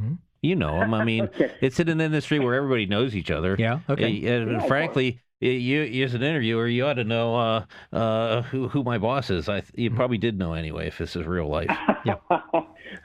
Mhm. 0.00 0.18
You 0.42 0.54
know 0.56 0.80
him. 0.82 0.94
I 0.94 1.04
mean, 1.04 1.24
Okay. 1.34 1.52
it's 1.60 1.80
in 1.80 1.88
an 1.88 2.00
industry 2.00 2.38
where 2.38 2.54
everybody 2.54 2.86
knows 2.86 3.14
each 3.16 3.30
other. 3.30 3.56
Yeah. 3.58 3.80
Okay. 3.88 4.24
And 4.26 4.52
Yeah, 4.52 4.66
frankly, 4.66 5.20
you, 5.40 5.50
you 5.50 6.04
as 6.04 6.14
an 6.14 6.22
interviewer, 6.22 6.66
you 6.68 6.84
ought 6.86 6.94
to 6.94 7.04
know 7.04 7.34
uh, 7.36 7.64
uh, 7.92 8.42
who 8.42 8.68
who 8.68 8.82
my 8.84 8.98
boss 8.98 9.30
is. 9.30 9.48
I 9.48 9.62
you 9.74 9.90
probably 9.90 10.18
did 10.18 10.38
know 10.38 10.54
anyway 10.54 10.86
if 10.88 10.98
this 10.98 11.16
is 11.16 11.26
real 11.26 11.48
life. 11.48 11.70
Yeah. 12.04 12.14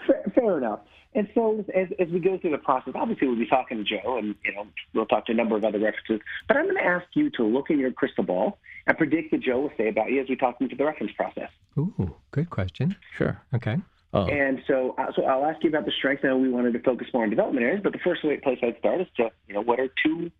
fair, 0.07 0.23
fair 0.35 0.57
enough. 0.59 0.79
And 1.15 1.27
so 1.35 1.63
as, 1.75 1.87
as 1.99 2.07
we 2.09 2.19
go 2.19 2.37
through 2.39 2.51
the 2.51 2.57
process, 2.57 2.93
obviously 2.95 3.27
we'll 3.27 3.37
be 3.37 3.45
talking 3.47 3.77
to 3.77 3.83
Joe, 3.83 4.17
and 4.17 4.33
you 4.45 4.53
know 4.53 4.65
we'll 4.93 5.05
talk 5.05 5.25
to 5.27 5.31
a 5.31 5.35
number 5.35 5.55
of 5.55 5.63
other 5.63 5.79
references. 5.79 6.21
But 6.47 6.57
I'm 6.57 6.63
going 6.65 6.77
to 6.77 6.83
ask 6.83 7.05
you 7.13 7.29
to 7.31 7.43
look 7.43 7.69
in 7.69 7.77
your 7.79 7.91
crystal 7.91 8.23
ball 8.23 8.57
and 8.87 8.97
predict 8.97 9.31
what 9.31 9.41
Joe 9.41 9.59
will 9.61 9.71
say 9.77 9.89
about 9.89 10.11
you 10.11 10.21
as 10.21 10.29
we 10.29 10.35
talk 10.35 10.57
into 10.59 10.75
the 10.75 10.85
reference 10.85 11.11
process. 11.13 11.49
Ooh, 11.77 12.15
good 12.31 12.49
question. 12.49 12.95
Sure. 13.17 13.39
Okay. 13.53 13.77
Oh, 14.13 14.27
And 14.27 14.61
so, 14.67 14.93
uh, 14.97 15.11
so 15.15 15.23
I'll 15.25 15.45
ask 15.45 15.63
you 15.63 15.69
about 15.69 15.85
the 15.85 15.91
strengths. 15.97 16.23
I 16.23 16.27
know 16.27 16.37
we 16.37 16.49
wanted 16.49 16.73
to 16.73 16.79
focus 16.79 17.07
more 17.13 17.23
on 17.23 17.31
development 17.31 17.65
areas, 17.65 17.81
but 17.83 17.93
the 17.93 17.99
first 18.03 18.23
way, 18.23 18.37
place 18.37 18.59
I'd 18.61 18.77
start 18.77 19.01
is 19.01 19.07
to, 19.17 19.29
you 19.47 19.55
know, 19.55 19.61
what 19.61 19.79
are 19.79 19.89
two, 20.05 20.31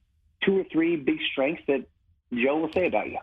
two 0.46 0.60
or 0.60 0.64
three 0.72 0.96
big 0.96 1.18
strengths 1.32 1.64
that 1.68 1.86
Joe 2.32 2.60
will 2.60 2.72
say 2.72 2.88
about 2.88 3.08
you? 3.08 3.18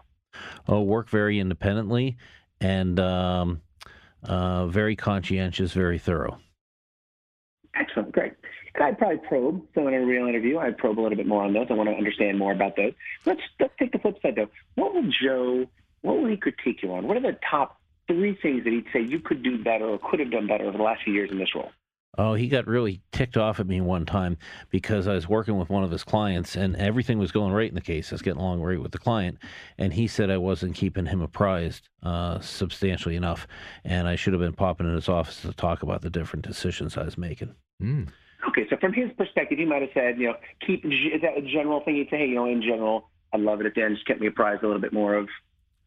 oh, 0.68 0.82
work 0.82 1.08
very 1.08 1.38
independently 1.38 2.16
and 2.60 2.98
um, 3.00 3.60
uh, 4.22 4.66
very 4.66 4.96
conscientious, 4.96 5.72
very 5.72 5.98
thorough. 5.98 6.38
Excellent, 7.74 8.12
great. 8.12 8.32
And 8.74 8.84
I'd 8.84 8.98
probably 8.98 9.18
probe. 9.28 9.62
So 9.74 9.86
in 9.88 9.94
a 9.94 10.04
real 10.04 10.26
interview, 10.26 10.58
I'd 10.58 10.78
probe 10.78 10.98
a 10.98 11.02
little 11.02 11.16
bit 11.16 11.26
more 11.26 11.42
on 11.42 11.52
those. 11.52 11.66
I 11.70 11.74
want 11.74 11.88
to 11.88 11.94
understand 11.94 12.38
more 12.38 12.52
about 12.52 12.76
those. 12.76 12.92
Let's 13.26 13.40
let's 13.58 13.72
take 13.78 13.92
the 13.92 13.98
flip 13.98 14.16
side 14.22 14.34
though. 14.36 14.48
What 14.74 14.94
will 14.94 15.10
Joe? 15.22 15.66
What 16.02 16.18
will 16.18 16.28
he 16.28 16.36
critique 16.36 16.82
you 16.82 16.92
on? 16.94 17.06
What 17.06 17.16
are 17.16 17.20
the 17.20 17.38
top 17.48 17.79
three 18.10 18.36
things 18.42 18.64
that 18.64 18.72
he'd 18.72 18.86
say 18.92 19.00
you 19.00 19.20
could 19.20 19.42
do 19.42 19.62
better 19.62 19.86
or 19.86 19.98
could 19.98 20.20
have 20.20 20.30
done 20.30 20.46
better 20.46 20.64
over 20.64 20.76
the 20.76 20.84
last 20.84 21.02
few 21.04 21.12
years 21.12 21.30
in 21.30 21.38
this 21.38 21.54
role? 21.54 21.70
Oh, 22.18 22.34
he 22.34 22.48
got 22.48 22.66
really 22.66 23.00
ticked 23.12 23.36
off 23.36 23.60
at 23.60 23.68
me 23.68 23.80
one 23.80 24.04
time 24.04 24.36
because 24.68 25.06
I 25.06 25.14
was 25.14 25.28
working 25.28 25.56
with 25.58 25.70
one 25.70 25.84
of 25.84 25.92
his 25.92 26.02
clients 26.02 26.56
and 26.56 26.74
everything 26.74 27.18
was 27.18 27.30
going 27.30 27.52
right 27.52 27.68
in 27.68 27.76
the 27.76 27.80
case. 27.80 28.10
I 28.10 28.14
was 28.14 28.22
getting 28.22 28.40
along 28.40 28.60
great 28.60 28.82
with 28.82 28.90
the 28.90 28.98
client. 28.98 29.38
And 29.78 29.92
he 29.92 30.08
said 30.08 30.28
I 30.28 30.36
wasn't 30.36 30.74
keeping 30.74 31.06
him 31.06 31.22
apprised 31.22 31.88
uh, 32.02 32.40
substantially 32.40 33.14
enough. 33.14 33.46
And 33.84 34.08
I 34.08 34.16
should 34.16 34.32
have 34.32 34.40
been 34.40 34.54
popping 34.54 34.88
in 34.88 34.94
his 34.94 35.08
office 35.08 35.40
to 35.42 35.52
talk 35.52 35.84
about 35.84 36.02
the 36.02 36.10
different 36.10 36.44
decisions 36.44 36.96
I 36.96 37.04
was 37.04 37.16
making. 37.16 37.54
Mm. 37.80 38.08
Okay, 38.48 38.66
so 38.68 38.76
from 38.80 38.92
his 38.92 39.10
perspective, 39.16 39.58
he 39.58 39.64
might 39.64 39.82
have 39.82 39.90
said, 39.94 40.18
you 40.18 40.28
know, 40.28 40.34
keep 40.66 40.84
is 40.84 41.22
that 41.22 41.38
a 41.38 41.42
general 41.42 41.80
thing? 41.84 41.94
He'd 41.96 42.08
say, 42.10 42.18
hey, 42.18 42.26
you 42.26 42.34
know, 42.34 42.46
in 42.46 42.60
general, 42.60 43.10
I 43.32 43.36
love 43.36 43.60
it 43.60 43.66
at 43.66 43.74
the 43.74 43.82
end. 43.82 43.94
Just 43.94 44.06
kept 44.06 44.20
me 44.20 44.26
apprised 44.26 44.64
a 44.64 44.66
little 44.66 44.82
bit 44.82 44.92
more 44.92 45.14
of, 45.14 45.28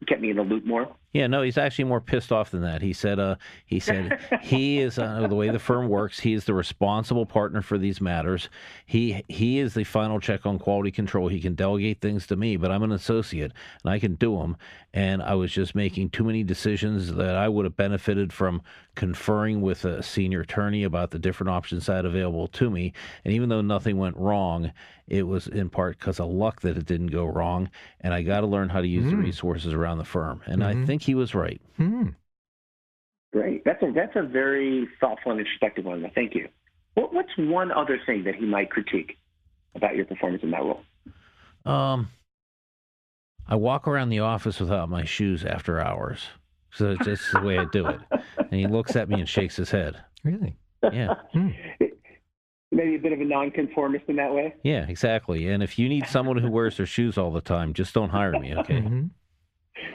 kept 0.07 0.21
me 0.21 0.29
in 0.29 0.37
the 0.37 0.43
loop 0.43 0.65
more. 0.65 0.95
Yeah, 1.13 1.27
no, 1.27 1.43
he's 1.43 1.59
actually 1.59 1.85
more 1.85 2.01
pissed 2.01 2.31
off 2.31 2.49
than 2.49 2.61
that. 2.63 2.81
He 2.81 2.91
said, 2.91 3.19
uh, 3.19 3.35
he 3.65 3.79
said 3.79 4.19
he 4.41 4.79
is 4.79 4.97
uh, 4.97 5.27
the 5.27 5.35
way 5.35 5.49
the 5.49 5.59
firm 5.59 5.87
works. 5.87 6.19
He 6.19 6.33
is 6.33 6.45
the 6.45 6.55
responsible 6.55 7.27
partner 7.27 7.61
for 7.61 7.77
these 7.77 8.01
matters. 8.01 8.49
He 8.87 9.23
he 9.27 9.59
is 9.59 9.75
the 9.75 9.83
final 9.83 10.19
check 10.19 10.47
on 10.47 10.57
quality 10.57 10.89
control. 10.89 11.27
He 11.27 11.39
can 11.39 11.53
delegate 11.53 12.01
things 12.01 12.25
to 12.27 12.35
me, 12.35 12.57
but 12.57 12.71
I'm 12.71 12.81
an 12.81 12.91
associate 12.91 13.51
and 13.83 13.93
I 13.93 13.99
can 13.99 14.15
do 14.15 14.39
them. 14.39 14.57
And 14.91 15.21
I 15.21 15.35
was 15.35 15.51
just 15.51 15.75
making 15.75 16.09
too 16.09 16.23
many 16.23 16.43
decisions 16.43 17.13
that 17.13 17.35
I 17.35 17.47
would 17.47 17.65
have 17.65 17.77
benefited 17.77 18.33
from 18.33 18.63
conferring 18.95 19.61
with 19.61 19.85
a 19.85 20.03
senior 20.03 20.41
attorney 20.41 20.83
about 20.83 21.11
the 21.11 21.19
different 21.19 21.49
options 21.49 21.89
I 21.89 21.95
had 21.95 22.05
available 22.05 22.47
to 22.49 22.69
me. 22.69 22.93
And 23.25 23.33
even 23.33 23.49
though 23.49 23.61
nothing 23.61 23.97
went 23.97 24.17
wrong, 24.17 24.71
it 25.07 25.23
was 25.23 25.47
in 25.47 25.69
part 25.69 25.97
because 25.99 26.19
of 26.19 26.29
luck 26.29 26.61
that 26.61 26.77
it 26.77 26.85
didn't 26.85 27.07
go 27.07 27.25
wrong. 27.25 27.69
And 28.01 28.13
I 28.13 28.21
got 28.21 28.41
to 28.41 28.47
learn 28.47 28.69
how 28.69 28.81
to 28.81 28.87
use 28.87 29.05
the 29.09 29.17
Mm. 29.17 29.23
resources 29.23 29.73
around 29.73 29.97
the 29.97 30.05
firm. 30.05 30.41
And 30.45 30.63
I 30.63 30.73
Mhm. 30.75 30.85
think 30.85 31.01
he 31.01 31.15
was 31.15 31.33
right. 31.33 31.61
Hmm. 31.77 32.09
Great. 33.31 33.63
That's 33.65 33.81
a 33.81 33.91
that's 33.91 34.15
a 34.15 34.21
very 34.21 34.87
thoughtful 34.99 35.31
and 35.31 35.39
introspective 35.39 35.85
one. 35.85 36.07
Thank 36.13 36.35
you. 36.35 36.49
What, 36.93 37.11
what's 37.13 37.35
one 37.35 37.71
other 37.71 37.99
thing 38.05 38.23
that 38.25 38.35
he 38.35 38.45
might 38.45 38.69
critique 38.69 39.17
about 39.73 39.95
your 39.95 40.05
performance 40.05 40.43
in 40.43 40.51
that 40.51 40.61
role? 40.61 40.83
Um, 41.65 42.09
I 43.47 43.55
walk 43.55 43.87
around 43.87 44.09
the 44.09 44.19
office 44.19 44.59
without 44.59 44.87
my 44.89 45.03
shoes 45.03 45.43
after 45.43 45.79
hours. 45.79 46.27
So 46.75 46.91
it's 46.91 47.05
just 47.05 47.31
the 47.31 47.41
way 47.41 47.57
I 47.59 47.65
do 47.71 47.87
it. 47.87 47.99
And 48.37 48.53
he 48.59 48.67
looks 48.67 48.95
at 48.95 49.09
me 49.09 49.19
and 49.19 49.29
shakes 49.29 49.55
his 49.55 49.69
head. 49.69 49.95
Really? 50.23 50.57
Yeah. 50.91 51.13
Hmm. 51.33 51.49
Maybe 52.71 52.95
a 52.95 52.99
bit 52.99 53.13
of 53.13 53.21
a 53.21 53.25
nonconformist 53.25 54.05
in 54.07 54.15
that 54.15 54.33
way. 54.33 54.55
Yeah, 54.63 54.87
exactly. 54.87 55.47
And 55.47 55.61
if 55.61 55.77
you 55.77 55.87
need 55.87 56.07
someone 56.07 56.37
who 56.37 56.49
wears 56.49 56.77
their 56.77 56.87
shoes 56.87 57.17
all 57.19 57.31
the 57.31 57.41
time, 57.41 57.73
just 57.73 57.93
don't 57.93 58.09
hire 58.09 58.31
me, 58.39 58.55
okay? 58.55 58.81
Mhm. 58.81 59.11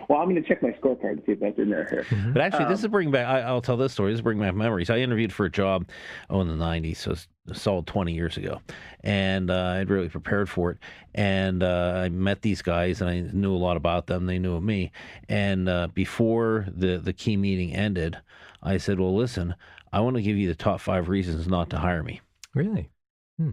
Well, 0.08 0.20
I'm 0.20 0.28
going 0.28 0.42
to 0.42 0.48
check 0.48 0.62
my 0.62 0.70
scorecard 0.70 1.16
to 1.20 1.22
see 1.26 1.32
if 1.32 1.40
that's 1.40 1.58
in 1.58 1.70
there 1.70 1.86
here. 1.88 2.04
Mhm. 2.08 2.32
But 2.32 2.42
actually, 2.42 2.66
this 2.66 2.80
Um, 2.80 2.86
is 2.86 2.90
bringing 2.90 3.12
back, 3.12 3.26
I, 3.26 3.40
I'll 3.40 3.60
tell 3.60 3.76
this 3.76 3.92
story. 3.92 4.12
This 4.12 4.18
is 4.18 4.22
bringing 4.22 4.42
back 4.42 4.54
memories. 4.54 4.90
I 4.90 4.98
interviewed 4.98 5.32
for 5.32 5.46
a 5.46 5.50
job, 5.50 5.88
oh, 6.30 6.40
in 6.40 6.48
the 6.48 6.54
90s, 6.54 6.96
so 6.98 7.12
it's 7.12 7.28
a 7.48 7.54
solid 7.54 7.86
20 7.86 8.12
years 8.12 8.36
ago. 8.36 8.60
And 9.04 9.50
uh, 9.50 9.76
I'd 9.78 9.90
really 9.90 10.08
prepared 10.08 10.48
for 10.48 10.70
it. 10.72 10.78
And 11.14 11.62
uh, 11.62 11.94
I 11.96 12.08
met 12.08 12.42
these 12.42 12.62
guys, 12.62 13.00
and 13.00 13.10
I 13.10 13.20
knew 13.20 13.54
a 13.54 13.56
lot 13.56 13.76
about 13.76 14.06
them. 14.06 14.26
They 14.26 14.38
knew 14.38 14.54
of 14.54 14.62
me. 14.62 14.92
And 15.28 15.68
uh, 15.68 15.88
before 15.94 16.66
the, 16.74 16.98
the 16.98 17.12
key 17.12 17.36
meeting 17.36 17.74
ended, 17.74 18.16
I 18.62 18.76
said, 18.78 18.98
Well, 19.00 19.14
listen, 19.14 19.54
I 19.92 20.00
want 20.00 20.16
to 20.16 20.22
give 20.22 20.36
you 20.36 20.48
the 20.48 20.54
top 20.54 20.80
five 20.80 21.08
reasons 21.08 21.46
not 21.48 21.70
to 21.70 21.78
hire 21.78 22.02
me. 22.02 22.20
Really? 22.54 22.90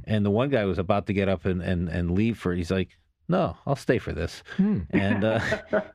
And 0.07 0.25
the 0.25 0.31
one 0.31 0.49
guy 0.49 0.65
was 0.65 0.79
about 0.79 1.05
to 1.07 1.13
get 1.13 1.29
up 1.29 1.45
and, 1.45 1.61
and, 1.61 1.89
and 1.89 2.09
leave 2.11 2.39
for, 2.39 2.55
he's 2.55 2.71
like, 2.71 2.97
No, 3.27 3.57
I'll 3.65 3.75
stay 3.75 3.97
for 3.97 4.11
this. 4.11 4.43
Hmm. 4.57 4.81
And 4.91 5.23
uh, 5.23 5.39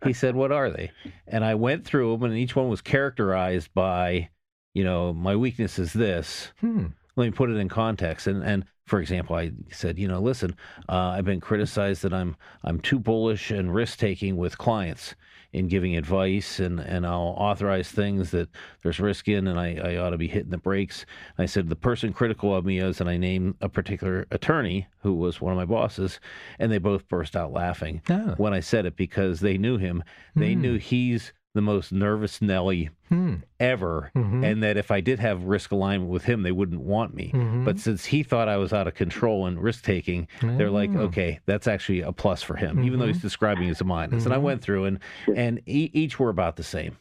he 0.05 0.13
said, 0.13 0.35
"What 0.35 0.53
are 0.53 0.71
they?" 0.71 0.91
And 1.27 1.45
I 1.45 1.55
went 1.55 1.85
through 1.85 2.13
them, 2.13 2.25
and 2.25 2.37
each 2.37 2.57
one 2.57 2.69
was 2.69 2.81
characterized 2.81 3.73
by, 3.75 4.31
you 4.75 4.85
know, 4.85 5.13
my 5.13 5.37
weakness 5.37 5.79
is 5.79 5.93
this. 5.93 6.53
Hmm. 6.61 6.87
Let 7.17 7.25
me 7.25 7.31
put 7.31 7.51
it 7.51 7.57
in 7.57 7.69
context. 7.69 8.27
And 8.27 8.43
and 8.43 8.65
for 8.87 9.01
example, 9.01 9.37
I 9.37 9.53
said, 9.71 9.99
you 9.99 10.09
know, 10.09 10.21
listen, 10.21 10.57
uh, 10.89 11.15
I've 11.17 11.25
been 11.25 11.41
criticized 11.41 12.03
that 12.03 12.13
I'm 12.13 12.37
I'm 12.65 12.81
too 12.81 12.99
bullish 12.99 13.51
and 13.51 13.75
risk 13.75 13.99
taking 13.99 14.37
with 14.37 14.59
clients 14.59 15.15
in 15.53 15.67
giving 15.69 15.97
advice, 15.97 16.61
and 16.61 16.79
and 16.81 17.07
I'll 17.07 17.35
authorize 17.37 17.91
things 17.91 18.31
that 18.31 18.49
there's 18.83 19.01
risk 19.01 19.29
in, 19.29 19.47
and 19.49 19.59
I, 19.59 19.75
I 19.77 19.97
ought 19.97 20.11
to 20.11 20.19
be 20.19 20.29
hitting 20.29 20.51
the 20.51 20.59
brakes. 20.59 21.05
I 21.39 21.47
said 21.47 21.69
the 21.69 21.77
person 21.77 22.13
critical 22.13 22.55
of 22.55 22.65
me 22.65 22.79
is, 22.79 23.01
and 23.01 23.11
I 23.11 23.17
named 23.17 23.57
a 23.61 23.69
particular 23.69 24.27
attorney 24.31 24.87
who 25.03 25.15
was 25.15 25.41
one 25.41 25.53
of 25.53 25.57
my 25.59 25.65
bosses, 25.65 26.21
and 26.59 26.71
they 26.71 26.79
both 26.79 27.09
burst 27.09 27.35
out 27.37 27.53
laughing 27.53 28.01
Ah. 28.09 28.35
when 28.37 28.55
I 28.55 28.61
said 28.61 28.87
it 28.87 28.97
because 28.97 29.41
they 29.41 29.59
knew 29.59 29.77
him. 29.79 30.05
They 30.37 30.55
Hmm. 30.55 30.61
knew 30.61 30.77
he's 30.79 31.33
the 31.55 31.61
most 31.61 31.91
nervous 31.93 32.41
Nelly 32.41 32.91
Hmm. 33.09 33.37
ever, 33.59 34.13
Mhm. 34.15 34.45
and 34.45 34.63
that 34.63 34.77
if 34.77 34.91
I 34.93 35.01
did 35.01 35.19
have 35.19 35.45
risk 35.45 35.73
alignment 35.73 36.11
with 36.11 36.25
him, 36.25 36.43
they 36.43 36.53
wouldn't 36.53 36.81
want 36.81 37.13
me. 37.13 37.33
Mhm. 37.35 37.65
But 37.65 37.81
since 37.81 38.05
he 38.05 38.23
thought 38.23 38.49
I 38.49 38.57
was 38.57 38.73
out 38.73 38.87
of 38.87 38.95
control 38.95 39.47
and 39.47 39.61
risk 39.61 39.83
taking, 39.85 40.29
they're 40.41 40.71
like, 40.71 40.95
okay, 40.95 41.41
that's 41.47 41.67
actually 41.67 42.03
a 42.03 42.13
plus 42.13 42.41
for 42.43 42.55
him, 42.55 42.85
even 42.85 43.01
though 43.01 43.07
he's 43.09 43.21
describing 43.21 43.67
it 43.67 43.73
as 43.73 43.81
a 43.81 43.85
minus. 43.85 44.25
And 44.27 44.33
I 44.35 44.39
Mhm. 44.39 44.43
went 44.43 44.63
through 44.63 44.85
and 44.85 44.99
and 45.35 45.61
e- 45.67 45.91
each 45.93 46.21
were 46.21 46.31
about 46.31 46.55
the 46.57 46.63
same. 46.63 46.97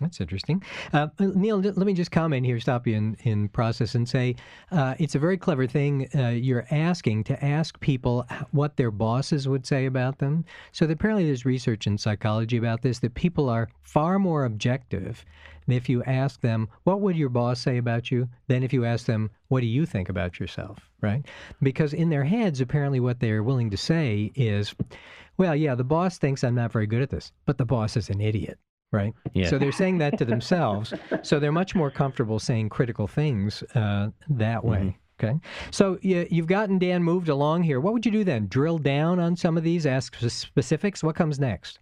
That's 0.00 0.20
interesting. 0.20 0.62
Uh, 0.92 1.08
Neel, 1.18 1.58
let 1.58 1.78
me 1.78 1.94
just 1.94 2.10
comment 2.10 2.44
here, 2.44 2.60
stop 2.60 2.86
you 2.86 2.94
in, 2.94 3.16
in 3.22 3.48
process, 3.48 3.94
and 3.94 4.06
say 4.06 4.36
uh, 4.70 4.94
it's 4.98 5.14
a 5.14 5.18
very 5.18 5.38
clever 5.38 5.66
thing 5.66 6.06
uh, 6.14 6.28
you're 6.28 6.66
asking 6.70 7.24
to 7.24 7.44
ask 7.44 7.80
people 7.80 8.26
what 8.50 8.76
their 8.76 8.90
bosses 8.90 9.48
would 9.48 9.64
say 9.64 9.86
about 9.86 10.18
them. 10.18 10.44
So 10.72 10.84
apparently 10.84 11.24
there's 11.24 11.46
research 11.46 11.86
in 11.86 11.96
psychology 11.96 12.58
about 12.58 12.82
this 12.82 12.98
that 12.98 13.14
people 13.14 13.48
are 13.48 13.70
far 13.80 14.18
more 14.18 14.44
objective 14.44 15.24
if 15.66 15.88
you 15.88 16.04
ask 16.04 16.42
them, 16.42 16.68
what 16.84 17.00
would 17.00 17.16
your 17.16 17.30
boss 17.30 17.58
say 17.58 17.78
about 17.78 18.10
you, 18.10 18.28
than 18.48 18.62
if 18.62 18.74
you 18.74 18.84
ask 18.84 19.06
them, 19.06 19.30
what 19.48 19.60
do 19.60 19.66
you 19.66 19.86
think 19.86 20.10
about 20.10 20.38
yourself, 20.38 20.90
right? 21.00 21.24
Because 21.62 21.94
in 21.94 22.10
their 22.10 22.24
heads, 22.24 22.60
apparently 22.60 23.00
what 23.00 23.18
they're 23.18 23.42
willing 23.42 23.70
to 23.70 23.76
say 23.78 24.30
is, 24.34 24.74
well, 25.38 25.56
yeah, 25.56 25.74
the 25.74 25.84
boss 25.84 26.18
thinks 26.18 26.44
I'm 26.44 26.54
not 26.54 26.70
very 26.70 26.86
good 26.86 27.02
at 27.02 27.10
this, 27.10 27.32
but 27.46 27.56
the 27.56 27.64
boss 27.64 27.96
is 27.96 28.10
an 28.10 28.20
idiot 28.20 28.58
right? 28.96 29.14
Yeah. 29.34 29.48
So 29.48 29.58
they're 29.58 29.72
saying 29.72 29.98
that 29.98 30.18
to 30.18 30.24
themselves. 30.34 30.92
so 31.22 31.38
they're 31.38 31.52
much 31.52 31.74
more 31.74 31.90
comfortable 31.90 32.38
saying 32.38 32.70
critical 32.70 33.06
things 33.06 33.62
uh, 33.74 34.08
that 34.28 34.64
way. 34.64 34.96
Okay. 35.18 35.38
So 35.70 35.98
you, 36.02 36.26
you've 36.30 36.46
gotten 36.46 36.78
Dan 36.78 37.02
moved 37.02 37.28
along 37.28 37.62
here. 37.62 37.80
What 37.80 37.94
would 37.94 38.04
you 38.04 38.12
do 38.12 38.24
then? 38.24 38.48
Drill 38.48 38.78
down 38.78 39.18
on 39.18 39.34
some 39.34 39.56
of 39.56 39.62
these, 39.64 39.86
ask 39.86 40.14
for 40.14 40.28
specifics? 40.28 41.02
What 41.02 41.16
comes 41.16 41.40
next? 41.40 41.78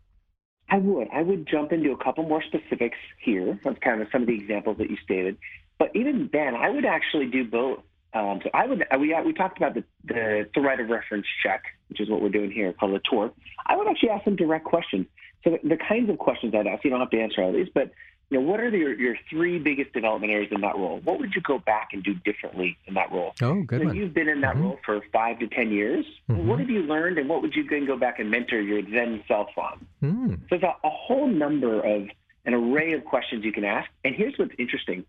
I 0.70 0.78
would. 0.78 1.08
I 1.12 1.22
would 1.22 1.46
jump 1.46 1.72
into 1.72 1.92
a 1.92 1.96
couple 1.96 2.24
more 2.24 2.42
specifics 2.42 2.96
here 3.20 3.58
of 3.64 3.80
kind 3.80 4.00
of 4.00 4.08
some 4.10 4.22
of 4.22 4.28
the 4.28 4.34
examples 4.34 4.78
that 4.78 4.88
you 4.88 4.96
stated. 5.02 5.36
But 5.78 5.90
even 5.94 6.30
then, 6.32 6.54
I 6.54 6.70
would 6.70 6.84
actually 6.84 7.26
do 7.26 7.44
both. 7.44 7.80
Um, 8.14 8.40
so 8.42 8.50
I 8.54 8.66
would. 8.66 8.84
We 8.98 9.14
we 9.24 9.32
talked 9.32 9.58
about 9.58 9.74
the 9.74 9.84
the, 10.04 10.48
the 10.54 10.60
right 10.60 10.78
of 10.78 10.88
reference 10.88 11.26
check, 11.42 11.62
which 11.88 12.00
is 12.00 12.08
what 12.08 12.22
we're 12.22 12.28
doing 12.28 12.50
here, 12.50 12.72
called 12.72 12.94
a 12.94 13.00
tour. 13.10 13.32
I 13.66 13.76
would 13.76 13.88
actually 13.88 14.10
ask 14.10 14.24
them 14.24 14.36
direct 14.36 14.64
questions. 14.64 15.06
So 15.44 15.50
the, 15.62 15.68
the 15.68 15.76
kinds 15.76 16.08
of 16.10 16.18
questions 16.18 16.54
I'd 16.54 16.66
ask, 16.66 16.82
you 16.84 16.90
don't 16.90 17.00
have 17.00 17.10
to 17.10 17.20
answer 17.20 17.42
all 17.42 17.52
these, 17.52 17.68
but 17.72 17.92
you 18.30 18.40
know, 18.40 18.46
what 18.46 18.58
are 18.58 18.70
the, 18.70 18.78
your 18.78 18.94
your 18.98 19.16
three 19.28 19.58
biggest 19.58 19.92
development 19.92 20.32
areas 20.32 20.50
in 20.50 20.62
that 20.62 20.74
role? 20.76 20.98
What 21.04 21.20
would 21.20 21.34
you 21.34 21.42
go 21.42 21.58
back 21.58 21.90
and 21.92 22.02
do 22.02 22.14
differently 22.14 22.78
in 22.86 22.94
that 22.94 23.12
role? 23.12 23.34
Oh, 23.42 23.62
good 23.62 23.80
so 23.80 23.86
one. 23.86 23.96
you've 23.96 24.14
been 24.14 24.28
in 24.30 24.40
that 24.40 24.56
Mhm. 24.56 24.62
role 24.62 24.80
for 24.84 25.02
five 25.12 25.38
to 25.40 25.46
ten 25.46 25.70
years. 25.70 26.06
Mhm. 26.30 26.44
What 26.46 26.58
have 26.58 26.70
you 26.70 26.82
learned, 26.82 27.18
and 27.18 27.28
what 27.28 27.42
would 27.42 27.54
you 27.54 27.64
then 27.68 27.84
go 27.84 27.98
back 27.98 28.18
and 28.18 28.30
mentor 28.30 28.60
your 28.60 28.80
then 28.80 29.22
self 29.28 29.50
on? 29.58 29.86
Hmm. 30.00 30.30
So 30.30 30.36
there's 30.50 30.62
a, 30.62 30.74
a 30.84 30.90
whole 30.90 31.26
number 31.28 31.80
of 31.80 32.08
an 32.46 32.54
array 32.54 32.92
of 32.94 33.04
questions 33.04 33.44
you 33.44 33.52
can 33.52 33.64
ask. 33.64 33.88
And 34.04 34.14
here's 34.14 34.36
what's 34.38 34.54
interesting. 34.58 35.04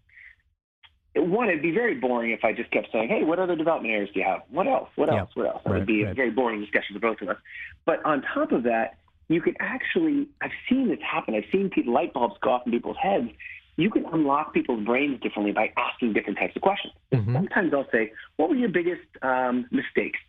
One, 1.15 1.47
it'd 1.47 1.61
be 1.61 1.71
very 1.71 1.95
boring 1.95 2.31
if 2.31 2.43
I 2.43 2.51
just 2.51 2.69
kept 2.71 2.91
saying, 2.91 3.07
"Hey, 3.07 3.23
what 3.23 3.39
other 3.39 3.55
development 3.55 3.93
areas 3.93 4.09
do 4.13 4.19
you 4.19 4.25
have? 4.25 4.41
What 4.49 4.67
else? 4.67 4.89
What 4.95 5.07
Yeah. 5.07 5.19
else? 5.21 5.31
What 5.35 5.45
else?" 5.47 5.63
That 5.63 5.69
Right, 5.71 5.77
would 5.79 5.87
be 5.87 6.03
right. 6.03 6.11
a 6.11 6.13
very 6.15 6.31
boring 6.31 6.59
discussion 6.59 6.93
for 6.95 6.99
both 6.99 7.21
of 7.21 7.29
us. 7.29 7.37
But 7.85 8.03
on 8.05 8.21
top 8.23 8.51
of 8.51 8.63
that, 8.63 8.97
you 9.27 9.41
can 9.41 9.55
actually—I've 9.59 10.51
seen 10.69 10.87
this 10.89 10.99
happen. 11.01 11.33
I've 11.35 11.49
seen 11.51 11.69
people, 11.69 11.93
light 11.93 12.13
bulbs 12.13 12.35
go 12.41 12.51
off 12.51 12.63
in 12.65 12.71
people's 12.71 12.97
heads. 13.01 13.29
you 13.77 13.89
can 13.89 14.05
unlock 14.05 14.53
people's 14.53 14.85
brains 14.85 15.19
differently 15.19 15.51
by 15.51 15.69
asking 15.75 16.13
different 16.13 16.39
types 16.39 16.55
of 16.55 16.61
questions. 16.61 16.93
Mhm. 17.11 17.33
Sometimes 17.33 17.73
I'll 17.73 17.89
say, 17.91 18.13
"What 18.37 18.49
were 18.49 18.55
your 18.55 18.69
biggest 18.69 19.01
um, 19.21 19.65
mistakes?" 19.69 20.19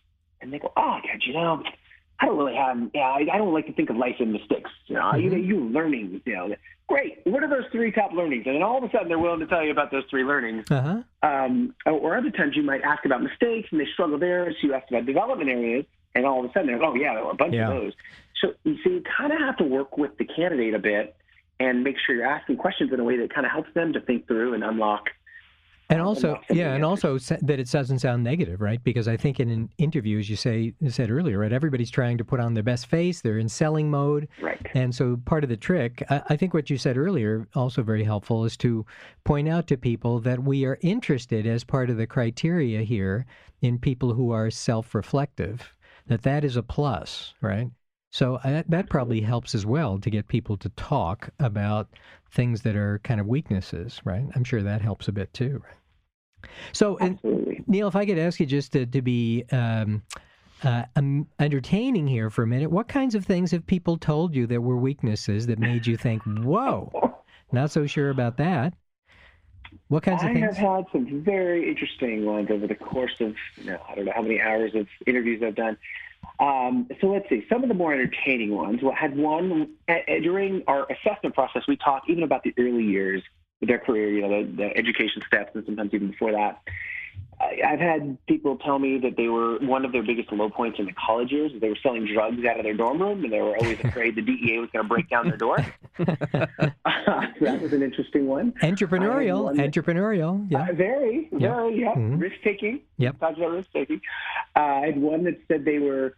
And 0.41 0.53
they 0.53 0.59
go, 0.59 0.73
"Oh, 0.77 0.99
God, 1.01 1.23
you 1.25 1.33
know, 1.35 1.63
I 2.19 2.27
don't 2.27 2.37
really 2.39 2.57
have. 2.57 2.77
Yeah, 2.93 3.03
I, 3.03 3.27
I 3.33 3.39
don't 3.39 3.53
like 3.55 3.67
to 3.67 3.73
think 3.73 3.89
of 3.91 3.97
life 3.97 4.17
in 4.19 4.33
mistakes. 4.33 4.71
You 4.87 4.97
know, 4.97 5.15
you, 5.15 5.31
you 5.37 5.61
learning. 5.61 6.23
You 6.25 6.35
know, 6.35 6.55
great. 6.89 7.21
What 7.25 7.45
are 7.45 7.49
those 7.49 7.67
three 7.71 7.93
top 7.93 8.13
learnings?" 8.13 8.47
And 8.47 8.57
then 8.57 8.63
all 8.65 8.79
of 8.79 8.85
a 8.85 8.91
sudden, 8.91 9.07
they're 9.07 9.19
willing 9.19 9.41
to 9.41 9.47
tell 9.47 9.63
you 9.63 9.71
about 9.71 9.93
those 9.93 10.05
three 10.11 10.25
learnings. 10.25 10.69
Uh 10.69 11.03
huh. 11.23 11.29
Um, 11.29 11.75
or 11.87 12.17
other 12.17 12.31
times, 12.31 12.57
you 12.57 12.63
might 12.65 12.83
ask 12.83 13.05
about 13.05 13.23
mistakes, 13.23 13.69
and 13.71 13.79
they 13.81 13.87
struggle 13.93 14.19
there. 14.19 14.51
So 14.61 14.67
you 14.67 14.75
ask 14.75 14.89
about 14.91 15.07
development 15.07 15.51
areas, 15.51 15.85
and 16.17 16.27
all 16.27 16.41
of 16.45 16.51
a 16.51 16.53
sudden, 16.53 16.67
they're, 16.67 16.79
like, 16.81 16.89
"Oh, 16.89 16.95
yeah, 16.97 17.15
there 17.15 17.25
were 17.25 17.31
a 17.31 17.35
bunch 17.37 17.55
Yeah. 17.55 17.69
of 17.71 17.75
those." 17.81 17.93
So, 18.41 18.49
so 18.65 18.91
you 18.91 19.03
kind 19.17 19.33
of 19.33 19.39
have 19.39 19.57
to 19.59 19.65
work 19.65 19.97
with 19.97 20.17
the 20.19 20.25
candidate 20.25 20.75
a 20.75 20.79
bit 20.79 21.17
and 21.59 21.83
make 21.83 21.97
sure 22.05 22.15
you're 22.15 22.27
asking 22.27 22.59
questions 22.59 22.93
in 22.93 23.01
a 23.01 23.05
way 23.05 23.17
that 23.19 23.35
kind 23.35 23.47
of 23.47 23.53
helps 23.53 23.73
them 23.75 23.93
to 23.95 24.01
think 24.01 24.27
through 24.27 24.55
and 24.55 24.63
unlock 24.63 25.09
And 25.89 26.03
also, 26.03 26.41
yeah, 26.51 26.75
and 26.75 26.85
also 26.85 27.17
that 27.19 27.61
it 27.61 27.71
doesn't 27.71 28.01
sound 28.01 28.25
negative, 28.25 28.61
right? 28.61 28.83
Because 28.83 29.07
I 29.07 29.17
think 29.17 29.39
in, 29.39 29.49
in 29.49 29.71
interviews, 29.79 30.29
you 30.29 30.35
say 30.35 30.75
you 30.81 30.91
said 30.91 31.13
earlier, 31.13 31.39
right? 31.39 31.53
Everybody's 31.53 31.93
trying 31.93 32.19
to 32.19 32.25
put 32.25 32.41
on 32.41 32.55
their 32.55 32.65
best 32.65 32.87
face. 32.87 33.21
They're 33.21 33.39
in 33.39 33.49
selling 33.49 33.89
mode, 33.89 34.27
right. 34.43 34.61
and 34.75 34.93
so 34.93 35.17
part 35.27 35.45
of 35.45 35.51
the 35.51 35.57
trick, 35.57 36.03
I, 36.11 36.23
I 36.31 36.37
think, 36.37 36.55
what 36.55 36.71
you 36.71 36.77
said 36.77 36.99
earlier, 36.99 37.47
also 37.55 37.85
very 37.85 38.03
helpful, 38.03 38.45
is 38.45 38.57
to 38.59 38.85
point 39.23 39.49
out 39.49 39.69
to 39.69 39.77
people 39.77 40.19
that 40.21 40.43
we 40.43 40.65
are 40.65 40.79
interested 40.81 41.47
as 41.47 41.63
part 41.63 41.89
of 41.89 41.99
the 41.99 42.07
criteria 42.07 42.83
here 42.83 43.25
in 43.61 43.79
people 43.79 44.13
who 44.15 44.33
are 44.33 44.51
self-reflective. 44.51 45.73
That 46.09 46.23
that 46.23 46.45
is 46.45 46.57
a 46.57 46.63
plus, 46.65 47.35
right? 47.41 47.71
So 48.11 48.37
uh, 48.37 48.63
that 48.69 48.89
probably 48.89 49.21
helps 49.21 49.55
as 49.55 49.67
well 49.67 49.99
to 49.99 50.11
get 50.11 50.29
people 50.29 50.57
to 50.59 50.69
talk 50.71 51.31
about 51.39 51.89
things 52.31 52.63
that 52.63 52.77
are 52.77 52.99
kind 53.01 53.21
of 53.21 53.27
weaknesses, 53.27 54.01
right? 54.05 54.25
I'm 54.35 54.45
sure 54.45 54.63
that 54.63 54.81
helps 54.81 55.09
a 55.09 55.13
bit 55.13 55.33
too, 55.35 55.63
right? 55.65 56.51
So, 56.73 56.97
and 56.99 57.19
Neel, 57.67 57.89
if 57.89 57.97
I 57.97 58.07
could 58.07 58.19
ask 58.19 58.39
you 58.39 58.47
just 58.47 58.73
to, 58.73 58.87
to 58.87 59.03
be 59.03 59.45
um, 59.53 60.03
uh, 60.63 60.85
um, 60.95 61.27
entertaining 61.41 62.07
here 62.07 62.31
for 62.31 62.43
a 62.43 62.47
minute, 62.47 62.71
what 62.71 62.89
kinds 62.89 63.15
of 63.15 63.25
things 63.25 63.51
have 63.51 63.67
people 63.67 63.97
told 63.97 64.35
you 64.35 64.47
that 64.47 64.61
were 64.61 64.77
weaknesses 64.77 65.47
that 65.47 65.59
made 65.59 65.87
you 65.87 65.97
think, 65.97 66.23
whoa, 66.23 66.91
not 67.53 67.71
so 67.71 67.87
sure 67.87 68.11
about 68.11 68.37
that? 68.37 68.75
What 69.89 70.03
kinds 70.03 70.23
of 70.23 70.31
I 70.31 70.35
things? 70.35 70.57
have 70.57 70.57
had 70.57 70.85
some 70.93 71.23
very 71.23 71.69
interesting 71.69 72.25
ones 72.25 72.49
over 72.51 72.67
the 72.67 72.75
course 72.75 73.21
of, 73.21 73.35
you 73.57 73.65
know, 73.65 73.81
I 73.89 73.95
don't 73.95 74.05
know 74.05 74.13
how 74.15 74.23
many 74.23 74.41
hours 74.41 74.75
of 74.75 74.87
interviews 75.07 75.43
I've 75.45 75.55
done. 75.55 75.77
Um, 76.39 76.89
so 77.01 77.09
let's 77.09 77.29
see. 77.29 77.45
Some 77.49 77.63
of 77.63 77.69
the 77.69 77.75
more 77.75 77.93
entertaining 77.93 78.55
ones. 78.55 78.81
Well, 78.83 78.95
had 78.95 79.17
one 79.17 79.71
uh, 79.89 79.93
uh, 79.93 80.21
during 80.23 80.63
our 80.67 80.87
assessment 80.91 81.35
process. 81.35 81.63
We 81.67 81.77
talked 81.77 82.11
even 82.11 82.23
about 82.25 82.43
the 82.43 82.53
early 82.59 82.85
years 82.85 83.23
of 83.63 83.69
their 83.69 83.79
career. 83.79 84.11
You 84.11 84.23
know, 84.23 84.43
the, 84.45 84.53
the 84.57 84.77
education 84.77 85.23
steps, 85.27 85.53
and 85.55 85.65
sometimes 85.65 85.95
even 85.95 86.11
before 86.11 86.33
that. 86.33 86.61
I- 87.39 87.61
I've 87.67 87.81
had 87.81 88.17
people 88.27 88.57
tell 88.57 88.79
me 88.79 88.97
that 88.99 89.17
they 89.19 89.29
were 89.29 89.59
one 89.59 89.85
of 89.85 89.93
their 89.93 90.03
biggest 90.03 90.33
low 90.33 90.49
points 90.49 90.79
in 90.79 90.87
the 90.87 90.93
college 90.93 91.31
years. 91.33 91.53
They 91.61 91.69
were 91.69 91.77
selling 91.83 92.07
drugs 92.07 92.43
out 92.47 92.57
of 92.59 92.65
their 92.65 92.73
dorm 92.75 93.01
room, 93.01 93.25
and 93.25 93.33
they 93.33 93.41
were 93.43 93.55
always 93.59 93.79
afraid 93.85 94.15
the 94.17 94.23
DEA 94.23 94.59
was 94.59 94.71
going 94.73 94.83
to 94.85 94.89
break 94.89 95.09
down 95.11 95.29
their 95.29 95.37
door. 95.37 95.59
so 95.99 96.05
that 97.41 97.61
was 97.63 97.73
an 97.75 97.83
interesting 97.83 98.27
one. 98.27 98.53
Entrepreneurial, 98.63 99.45
one 99.45 99.57
that- 99.57 99.71
entrepreneurial, 99.71 100.47
yeah. 100.51 100.67
Uh, 100.69 100.73
very, 100.73 101.29
Yeah. 101.33 101.39
very, 101.57 101.81
yeah. 101.81 101.95
Mhm. 101.95 102.21
Risk 102.21 102.37
taking. 102.43 102.81
Yep. 102.99 103.21
Talked 103.21 103.37
about 103.39 103.51
risk 103.53 103.71
taking. 103.73 104.01
Uh, 104.55 104.61
I 104.61 104.87
had 104.87 104.99
one 105.01 105.25
that 105.25 105.39
said 105.49 105.65
they 105.67 105.79
were, 105.79 106.15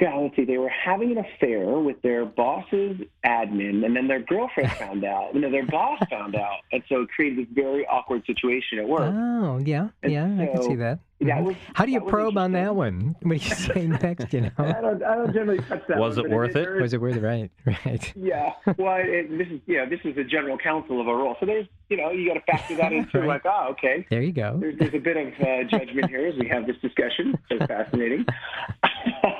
God, 0.00 0.22
let's 0.22 0.36
see, 0.36 0.44
they 0.44 0.58
were 0.58 0.68
having 0.68 1.10
an 1.10 1.18
affair 1.18 1.66
with 1.78 2.00
their 2.02 2.24
boss's 2.24 2.98
admin, 3.26 3.84
and 3.84 3.96
then 3.96 4.06
their 4.06 4.20
girlfriend 4.20 4.70
found 4.78 5.04
out. 5.04 5.34
You 5.34 5.40
know, 5.40 5.50
their 5.50 5.66
boss 5.66 5.98
found 6.08 6.36
out, 6.36 6.58
and 6.72 6.82
so 6.88 7.00
it 7.02 7.08
created 7.08 7.46
this 7.46 7.52
very 7.52 7.84
awkward 7.86 8.24
situation 8.24 8.78
at 8.78 8.88
work. 8.88 9.12
Oh, 9.12 9.58
yeah, 9.64 9.88
And 10.04 10.12
yeah, 10.12 10.24
I 10.24 10.46
can 10.46 10.62
see 10.62 10.76
that. 10.76 11.00
that 11.20 11.26
Mhm. 11.38 11.44
was- 11.46 11.56
How 11.74 11.84
do 11.84 11.90
you 11.90 11.98
that 11.98 12.08
probe 12.08 12.38
on 12.38 12.52
that 12.52 12.76
one? 12.76 13.16
What 13.22 13.38
do 13.40 13.44
you 13.44 13.54
say 13.54 13.86
next? 13.88 14.32
You 14.32 14.50
I 14.56 14.62
know, 14.70 14.80
don't, 14.80 15.02
I 15.02 15.14
don't 15.16 15.32
generally 15.34 15.58
touch 15.64 15.82
that. 15.88 15.98
Was 15.98 16.16
one, 16.16 16.26
it 16.26 16.32
worth 16.32 16.50
it? 16.50 16.54
there 16.54 16.76
is- 16.76 16.82
was 16.82 16.94
it 16.94 17.00
worth 17.00 17.16
it? 17.16 17.22
Right, 17.22 17.50
right. 17.84 18.12
Yeah. 18.14 18.52
Well, 18.78 18.98
it, 19.00 19.36
this 19.36 19.48
is 19.48 19.60
yeah, 19.66 19.84
this 19.84 19.98
is 20.04 20.14
the 20.14 20.22
general 20.22 20.56
counsel 20.58 21.00
of 21.00 21.08
a 21.08 21.14
role. 21.14 21.34
So 21.40 21.46
there's 21.46 21.66
you 21.88 21.96
know 21.96 22.12
you 22.12 22.28
got 22.28 22.34
to 22.34 22.52
factor 22.52 22.76
that 22.76 22.92
into 22.92 23.18
Right. 23.18 23.26
like 23.26 23.42
oh 23.46 23.70
okay. 23.72 24.06
There 24.10 24.22
you 24.22 24.30
go. 24.32 24.58
There's, 24.60 24.78
there's 24.78 24.94
a 24.94 24.98
bit 24.98 25.16
of 25.16 25.26
uh, 25.40 25.64
judgment 25.64 26.08
here 26.08 26.26
as 26.28 26.36
we 26.38 26.46
have 26.48 26.68
this 26.68 26.76
discussion. 26.82 27.36
So 27.48 27.58
fascinating. 27.66 28.24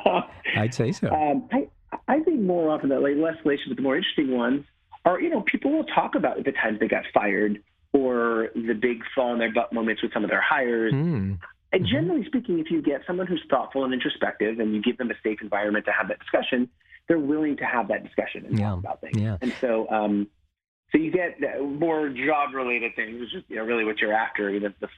I'd 0.56 0.74
say 0.74 0.92
so. 0.92 1.08
Um, 1.10 1.48
I, 1.52 1.68
I 2.08 2.20
think 2.20 2.40
more 2.40 2.70
often 2.70 2.88
that 2.90 3.00
like 3.00 3.16
less 3.16 3.36
salacious, 3.42 3.66
but 3.68 3.76
the 3.76 3.82
more 3.82 3.96
interesting 3.96 4.36
ones 4.36 4.64
are, 5.04 5.20
you 5.20 5.30
know, 5.30 5.42
people 5.42 5.72
will 5.72 5.84
talk 5.84 6.14
about 6.14 6.42
the 6.44 6.52
times 6.52 6.80
they 6.80 6.88
got 6.88 7.04
fired 7.14 7.62
or 7.92 8.50
the 8.54 8.74
big 8.74 9.02
fall 9.14 9.32
in 9.32 9.38
their 9.38 9.52
butt 9.52 9.72
moments 9.72 10.02
with 10.02 10.12
some 10.12 10.24
of 10.24 10.30
their 10.30 10.42
hires. 10.42 10.92
Hmm. 10.92 11.34
And 11.72 11.86
generally 11.86 12.24
speaking, 12.26 12.58
if 12.58 12.70
you 12.70 12.80
get 12.82 13.02
someone 13.06 13.26
who's 13.26 13.42
thoughtful 13.50 13.84
and 13.84 13.92
introspective 13.92 14.58
and 14.58 14.74
you 14.74 14.82
give 14.82 14.96
them 14.98 15.10
a 15.10 15.14
safe 15.22 15.38
environment 15.42 15.84
to 15.86 15.92
have 15.92 16.08
that 16.08 16.18
discussion, 16.18 16.68
they're 17.08 17.18
willing 17.18 17.56
to 17.58 17.64
have 17.64 17.88
that 17.88 18.04
discussion 18.04 18.46
and 18.46 18.58
Yeah. 18.58 18.70
talk 18.70 18.78
about 18.78 19.00
things. 19.00 19.18
Yeah. 19.20 19.36
And 19.40 19.52
so, 19.60 19.88
um, 19.90 20.28
so 20.92 20.98
you 20.98 21.10
get 21.10 21.38
more 21.62 22.08
job-related 22.08 22.96
things, 22.96 23.20
which 23.20 23.34
is 23.34 23.44
you 23.48 23.56
know 23.56 23.64
really 23.64 23.84
what 23.84 23.98
you're 23.98 24.12
after. 24.14 24.50
You 24.50 24.60
know, 24.60 24.72
the 24.80 24.88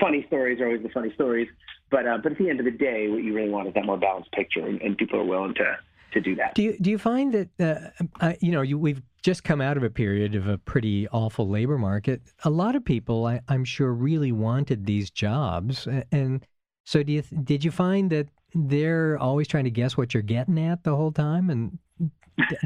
funny 0.00 0.24
stories 0.28 0.60
are 0.60 0.66
always 0.66 0.82
the 0.82 0.88
funny 0.90 1.12
stories, 1.14 1.48
but 1.94 2.08
uh, 2.08 2.18
but 2.20 2.32
at 2.32 2.38
the 2.38 2.50
end 2.50 2.58
of 2.58 2.64
the 2.64 2.72
day, 2.72 3.06
what 3.08 3.22
you 3.22 3.32
really 3.32 3.50
want 3.50 3.68
is 3.68 3.74
that 3.74 3.84
more 3.84 3.96
balanced 3.96 4.32
picture, 4.32 4.66
and, 4.66 4.82
and 4.82 4.98
people 4.98 5.20
are 5.20 5.24
willing 5.24 5.54
to 5.54 5.78
to 6.12 6.20
do 6.20 6.34
that. 6.34 6.56
Do 6.56 6.62
you 6.62 6.76
do 6.80 6.90
you 6.90 6.98
find 6.98 7.32
that 7.32 7.60
uh, 7.60 8.04
I, 8.20 8.36
you 8.40 8.50
know 8.50 8.62
you, 8.62 8.76
we've 8.76 9.00
just 9.22 9.44
come 9.44 9.60
out 9.60 9.76
of 9.76 9.84
a 9.84 9.90
period 9.90 10.34
of 10.34 10.48
a 10.48 10.58
pretty 10.58 11.06
awful 11.10 11.48
labor 11.48 11.78
market? 11.78 12.20
A 12.42 12.50
lot 12.50 12.74
of 12.74 12.84
people, 12.84 13.26
I, 13.26 13.40
I'm 13.46 13.64
sure, 13.64 13.92
really 13.92 14.32
wanted 14.32 14.86
these 14.86 15.08
jobs, 15.08 15.86
and 16.10 16.44
so 16.84 17.04
do 17.04 17.12
you? 17.12 17.22
Did 17.44 17.64
you 17.64 17.70
find 17.70 18.10
that 18.10 18.26
they're 18.56 19.16
always 19.18 19.46
trying 19.46 19.64
to 19.64 19.70
guess 19.70 19.96
what 19.96 20.14
you're 20.14 20.22
getting 20.24 20.58
at 20.58 20.82
the 20.82 20.96
whole 20.96 21.12
time, 21.12 21.48
and 21.48 21.78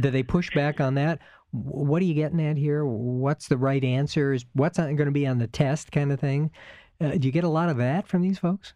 do 0.01 0.11
they 0.11 0.23
push 0.23 0.51
back 0.55 0.81
on 0.81 0.95
that? 0.95 1.19
What 1.51 2.01
are 2.01 2.07
you 2.07 2.15
getting 2.15 2.41
at 2.41 2.57
here? 2.57 2.87
What's 2.87 3.49
the 3.49 3.59
right 3.59 3.85
answer? 3.85 4.39
What's 4.55 4.79
going 4.79 4.97
to 4.97 5.11
be 5.11 5.27
on 5.27 5.37
the 5.37 5.47
test, 5.47 5.93
kind 5.93 6.13
of 6.13 6.19
thing? 6.19 6.51
Uh, 6.99 7.11
do 7.11 7.29
you 7.29 7.33
get 7.33 7.45
a 7.45 7.49
lot 7.49 7.69
of 7.69 7.77
that 7.77 8.07
from 8.07 8.23
these 8.23 8.39
folks? 8.39 8.73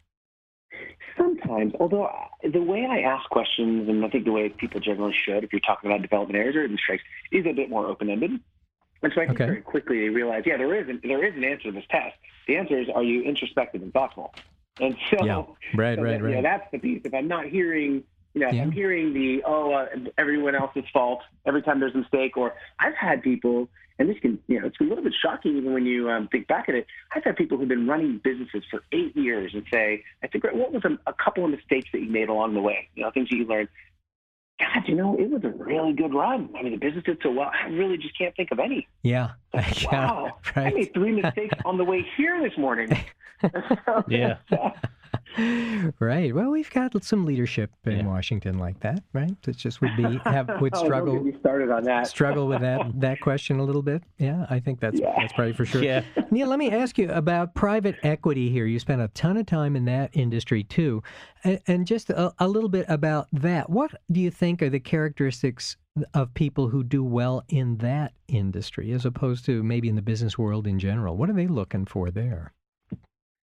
Sometimes, 1.17 1.73
although 1.81 2.05
uh, 2.05 2.27
the 2.53 2.63
way 2.63 2.87
I 2.89 3.01
ask 3.01 3.29
questions, 3.31 3.89
and 3.89 4.05
I 4.05 4.09
think 4.09 4.25
the 4.25 4.33
way 4.33 4.49
people 4.49 4.81
generally 4.81 5.15
should, 5.25 5.45
if 5.45 5.53
you're 5.53 5.61
talking 5.61 5.91
about 5.91 6.03
development 6.03 6.39
areas 6.39 6.57
or 6.57 6.77
strikes, 6.79 7.03
is 7.31 7.47
a 7.47 7.53
bit 7.53 7.69
more 7.71 7.87
open-ended. 7.87 8.31
And 9.03 9.13
so 9.15 9.21
I 9.21 9.27
think 9.27 9.41
Okay. 9.41 9.47
very 9.47 9.61
quickly 9.63 10.01
they 10.01 10.09
realize, 10.09 10.45
yeah, 10.47 10.57
there 10.57 10.75
is 10.81 10.89
an, 10.89 11.01
there 11.03 11.25
is 11.25 11.35
an 11.35 11.45
answer 11.45 11.65
to 11.65 11.73
this 11.73 11.85
test. 11.91 12.15
The 12.47 12.57
answer 12.57 12.79
is, 12.79 12.89
are 12.95 13.03
you 13.03 13.23
introspective 13.23 13.83
and 13.83 13.93
thoughtful? 13.93 14.35
And 14.79 14.97
so, 15.11 15.25
Yeah. 15.25 15.43
Right, 15.75 15.99
so 15.99 16.03
right, 16.03 16.21
that, 16.21 16.23
right. 16.23 16.43
that's 16.43 16.67
the 16.73 16.79
piece. 16.79 17.03
If 17.05 17.13
I'm 17.13 17.29
not 17.29 17.47
hearing, 17.47 18.05
you 18.35 18.41
know, 18.41 18.51
Yeah. 18.51 18.63
I'm 18.63 18.71
hearing 18.71 19.13
the 19.13 19.43
oh, 19.45 19.73
uh, 19.73 19.87
everyone 20.19 20.55
else's 20.55 20.85
fault 20.93 21.21
every 21.47 21.63
time 21.63 21.81
there's 21.81 21.95
a 21.95 21.99
mistake, 21.99 22.37
or 22.37 22.55
I've 22.79 22.95
had 22.95 23.23
people, 23.23 23.69
and 24.03 24.11
this 24.11 24.19
can, 24.19 24.37
you 24.49 24.61
know, 24.61 24.67
it's 24.67 24.81
a 24.81 24.83
little 24.83 25.05
bit 25.05 25.15
shocking 25.23 25.57
even 25.57 25.73
when 25.73 25.87
you 25.87 26.11
um, 26.11 26.27
think 26.27 26.49
back 26.49 26.69
at 26.69 26.75
it. 26.75 26.89
I've 27.15 27.23
had 27.23 27.37
people 27.37 27.57
who've 27.57 27.69
been 27.69 27.87
running 27.87 28.21
businesses 28.25 28.65
for 28.69 28.83
eight 28.91 29.17
years 29.17 29.53
and 29.55 29.63
say, 29.73 30.03
I 30.25 30.27
think, 30.27 30.43
what 30.43 30.73
was 30.73 30.83
a, 30.85 30.99
a 31.09 31.13
couple 31.13 31.45
of 31.45 31.53
mistakes 31.53 31.89
that 31.93 32.01
you 32.01 32.11
made 32.11 32.29
along 32.29 32.55
the 32.55 32.61
way? 32.61 32.89
You 32.97 33.05
know, 33.05 33.13
things 33.13 33.29
that 33.31 33.37
you 33.37 33.47
learned. 33.47 33.69
God, 34.59 34.89
you 34.89 34.97
know, 34.97 35.17
it 35.17 35.31
was 35.31 35.45
a 35.45 35.51
really 35.51 35.93
good 35.93 36.13
run. 36.13 36.51
I 36.59 36.63
mean, 36.63 36.73
the 36.73 36.79
business 36.79 37.05
did 37.05 37.19
so 37.23 37.31
well. 37.31 37.53
I 37.53 37.69
really 37.69 37.97
just 37.97 38.19
can't 38.19 38.35
think 38.35 38.51
of 38.51 38.59
any. 38.59 38.89
Yeah, 39.05 39.31
Like, 39.55 39.83
yeah, 39.85 39.93
wow, 39.93 40.39
I 40.57 40.71
made 40.71 40.93
three 40.93 41.13
mistakes 41.13 41.55
on 41.65 41.79
the 41.79 41.85
way 41.85 42.05
here 42.17 42.43
this 42.43 42.59
morning. 42.59 42.89
Yeah. 44.09 44.39
right. 46.01 46.35
Well, 46.35 46.51
we've 46.51 46.71
got 46.71 47.03
some 47.05 47.25
leadership 47.25 47.71
in 47.85 47.99
Yeah. 47.99 48.07
Washington 48.07 48.59
like 48.59 48.81
that, 48.81 49.03
right? 49.13 49.35
It 49.47 49.57
just 49.57 49.81
would 49.81 49.97
be 49.97 50.03
have 50.25 50.49
would 50.61 50.75
Oh, 50.75 50.85
struggle 50.85 51.23
me 51.23 51.35
started 51.41 51.71
on 51.71 51.85
that. 51.85 52.07
struggle 52.07 52.47
with 52.47 52.61
that 52.61 52.81
that 53.01 53.21
question 53.21 53.59
a 53.59 53.65
little 53.65 53.83
bit. 53.83 54.03
Yeah, 54.19 54.47
I 54.51 54.61
think 54.61 54.81
that's 54.81 55.01
Yeah. 55.01 55.15
that's 55.17 55.33
probably 55.33 55.53
for 55.55 55.65
sure. 55.65 55.83
Yeah. 55.83 56.03
Neel, 56.31 56.49
let 56.49 56.59
me 56.59 56.71
ask 56.71 56.99
you 56.99 57.11
about 57.11 57.55
private 57.55 57.97
equity 58.03 58.51
here. 58.51 58.67
You 58.67 58.79
spent 58.79 59.01
a 59.01 59.09
ton 59.09 59.37
of 59.37 59.47
time 59.47 59.77
in 59.77 59.85
that 59.87 60.11
industry 60.13 60.65
too, 60.65 61.03
and, 61.45 61.61
and 61.67 61.87
just 61.87 62.11
a, 62.11 62.33
a 62.39 62.49
little 62.49 62.69
bit 62.71 62.87
about 62.89 63.29
that. 63.33 63.71
What 63.71 63.93
do 64.11 64.21
you 64.21 64.31
think 64.31 64.63
are 64.63 64.71
the 64.71 64.81
characteristics 64.81 65.77
of 66.15 66.33
people 66.33 66.69
who 66.69 66.83
do 66.83 67.05
well 67.05 67.45
in 67.49 67.77
that 67.79 68.13
industry, 68.29 68.93
as 68.93 69.05
opposed 69.05 69.45
to 69.45 69.63
maybe 69.63 69.89
in 69.91 69.97
the 69.97 70.03
business 70.03 70.39
world 70.39 70.67
in 70.67 70.79
general? 70.79 71.17
What 71.17 71.29
are 71.29 71.35
they 71.35 71.47
looking 71.47 71.85
for 71.85 72.11
there? 72.11 72.53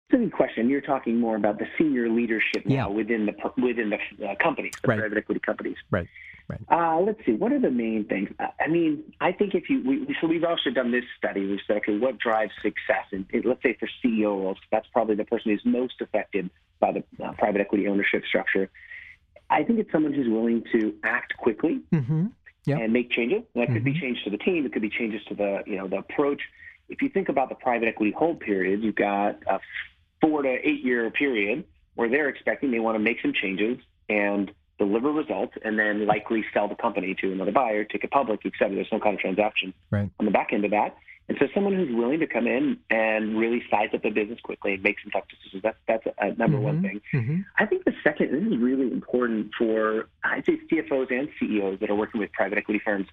It's 0.09 0.15
a 0.15 0.19
good 0.19 0.33
question. 0.33 0.71
You're 0.71 0.81
talking 0.83 1.19
more 1.19 1.35
about 1.35 1.59
the 1.59 1.67
senior 1.77 2.09
leadership 2.09 2.65
now 2.65 2.75
Yeah. 2.75 2.87
within 2.87 3.27
the 3.27 3.35
within 3.61 3.91
the 3.91 3.99
uh, 4.29 4.35
companies, 4.37 4.73
the 4.81 4.89
Right. 4.89 4.99
private 5.01 5.19
equity 5.19 5.41
companies. 5.41 5.77
Right, 5.91 6.07
right. 6.47 6.61
Uh, 6.69 7.01
let's 7.01 7.25
see. 7.27 7.33
What 7.33 7.51
are 7.53 7.59
the 7.59 7.73
main 7.73 8.05
things? 8.05 8.31
Uh, 8.39 8.47
I 8.61 8.69
mean, 8.69 9.03
I 9.21 9.33
think 9.33 9.57
if 9.57 9.69
you 9.69 9.83
we, 9.85 10.17
so 10.21 10.29
we've 10.29 10.45
also 10.45 10.71
done 10.71 10.93
this 10.93 11.05
study. 11.19 11.45
We've 11.49 11.59
said, 11.67 11.79
okay, 11.79 11.99
what 11.99 12.19
drives 12.19 12.53
success? 12.63 13.05
And 13.11 13.27
let's 13.45 13.61
say 13.65 13.75
for 13.81 13.89
CEO 14.05 14.27
roles, 14.41 14.59
that's 14.71 14.87
probably 14.93 15.17
the 15.17 15.25
person 15.25 15.51
who's 15.51 15.65
most 15.65 16.01
affected 16.01 16.51
by 16.79 16.93
the 16.93 17.03
uh, 17.25 17.33
private 17.33 17.61
equity 17.61 17.89
ownership 17.89 18.25
structure. 18.27 18.71
I 19.51 19.65
think 19.65 19.81
it's 19.81 19.91
someone 19.91 20.13
who's 20.13 20.29
willing 20.29 20.63
to 20.73 20.95
act 21.03 21.37
quickly 21.37 21.81
Mm-hmm. 21.93 22.27
Yep. 22.67 22.81
and 22.81 22.93
make 22.93 23.11
changes. 23.11 23.43
And 23.55 23.63
that 23.63 23.73
could 23.73 23.85
be 23.85 23.93
Mhm. 23.95 24.01
changes 24.01 24.25
to 24.25 24.31
the 24.31 24.39
team. 24.39 24.67
It 24.67 24.73
could 24.73 24.83
be 24.83 24.91
changes 24.91 25.25
to 25.27 25.35
the 25.35 25.65
you 25.67 25.77
know 25.79 25.89
the 25.89 25.99
approach. 25.99 26.43
If 26.89 27.03
you 27.03 27.09
think 27.09 27.29
about 27.29 27.49
the 27.49 27.57
private 27.57 27.89
equity 27.89 28.13
hold 28.13 28.39
period, 28.39 28.85
you've 28.85 28.95
got 28.95 29.43
a 29.49 29.59
four 30.21 30.43
to 30.43 30.49
eight 30.49 30.83
year 30.85 31.11
period 31.11 31.65
where 31.95 32.09
they're 32.09 32.29
expecting 32.29 32.71
they 32.71 32.79
want 32.81 32.95
to 32.97 32.99
make 33.03 33.21
some 33.23 33.33
changes 33.33 33.79
and 34.09 34.53
deliver 34.79 35.11
results, 35.11 35.55
and 35.65 35.79
then 35.79 36.07
likely 36.07 36.45
sell 36.53 36.69
the 36.69 36.75
company 36.75 37.15
to 37.15 37.33
another 37.33 37.51
buyer, 37.51 37.83
take 37.85 38.05
it 38.05 38.11
public, 38.11 38.41
et 38.45 38.53
cetera. 38.59 38.75
There's 38.75 38.91
some 38.91 39.01
kind 39.01 39.15
of 39.15 39.21
transaction 39.21 39.73
Right. 39.91 40.11
on 40.21 40.27
the 40.27 40.31
back 40.31 40.53
end 40.53 40.67
of 40.67 40.71
that. 40.73 40.95
And 41.31 41.39
so 41.41 41.47
someone 41.55 41.75
who's 41.75 41.93
willing 41.93 42.21
to 42.21 42.27
come 42.27 42.47
in 42.47 42.79
and 42.91 43.39
really 43.39 43.63
size 43.71 43.89
up 43.95 44.03
the 44.03 44.11
business 44.11 44.39
quickly 44.41 44.75
and 44.75 44.83
make 44.83 44.97
some 45.03 45.11
tough 45.11 45.25
decisions, 45.29 45.63
that's, 45.63 45.79
that's 45.89 46.07
a, 46.19 46.35
number 46.35 46.59
one 46.61 46.83
Mhm. 46.83 46.83
thing. 46.83 47.01
Mhm. 47.15 47.45
I 47.57 47.65
think 47.65 47.85
the 47.85 47.95
second, 48.05 48.33
this 48.33 48.53
is 48.53 48.59
really 48.59 48.93
important 48.93 49.55
for, 49.55 50.09
I'd 50.23 50.45
say, 50.45 50.59
CFOs 50.71 51.11
and 51.11 51.31
CEOs 51.41 51.81
that 51.81 51.89
are 51.91 51.97
working 51.97 52.21
with 52.21 52.31
private 52.33 52.59
equity 52.59 52.79
firms. 52.79 53.09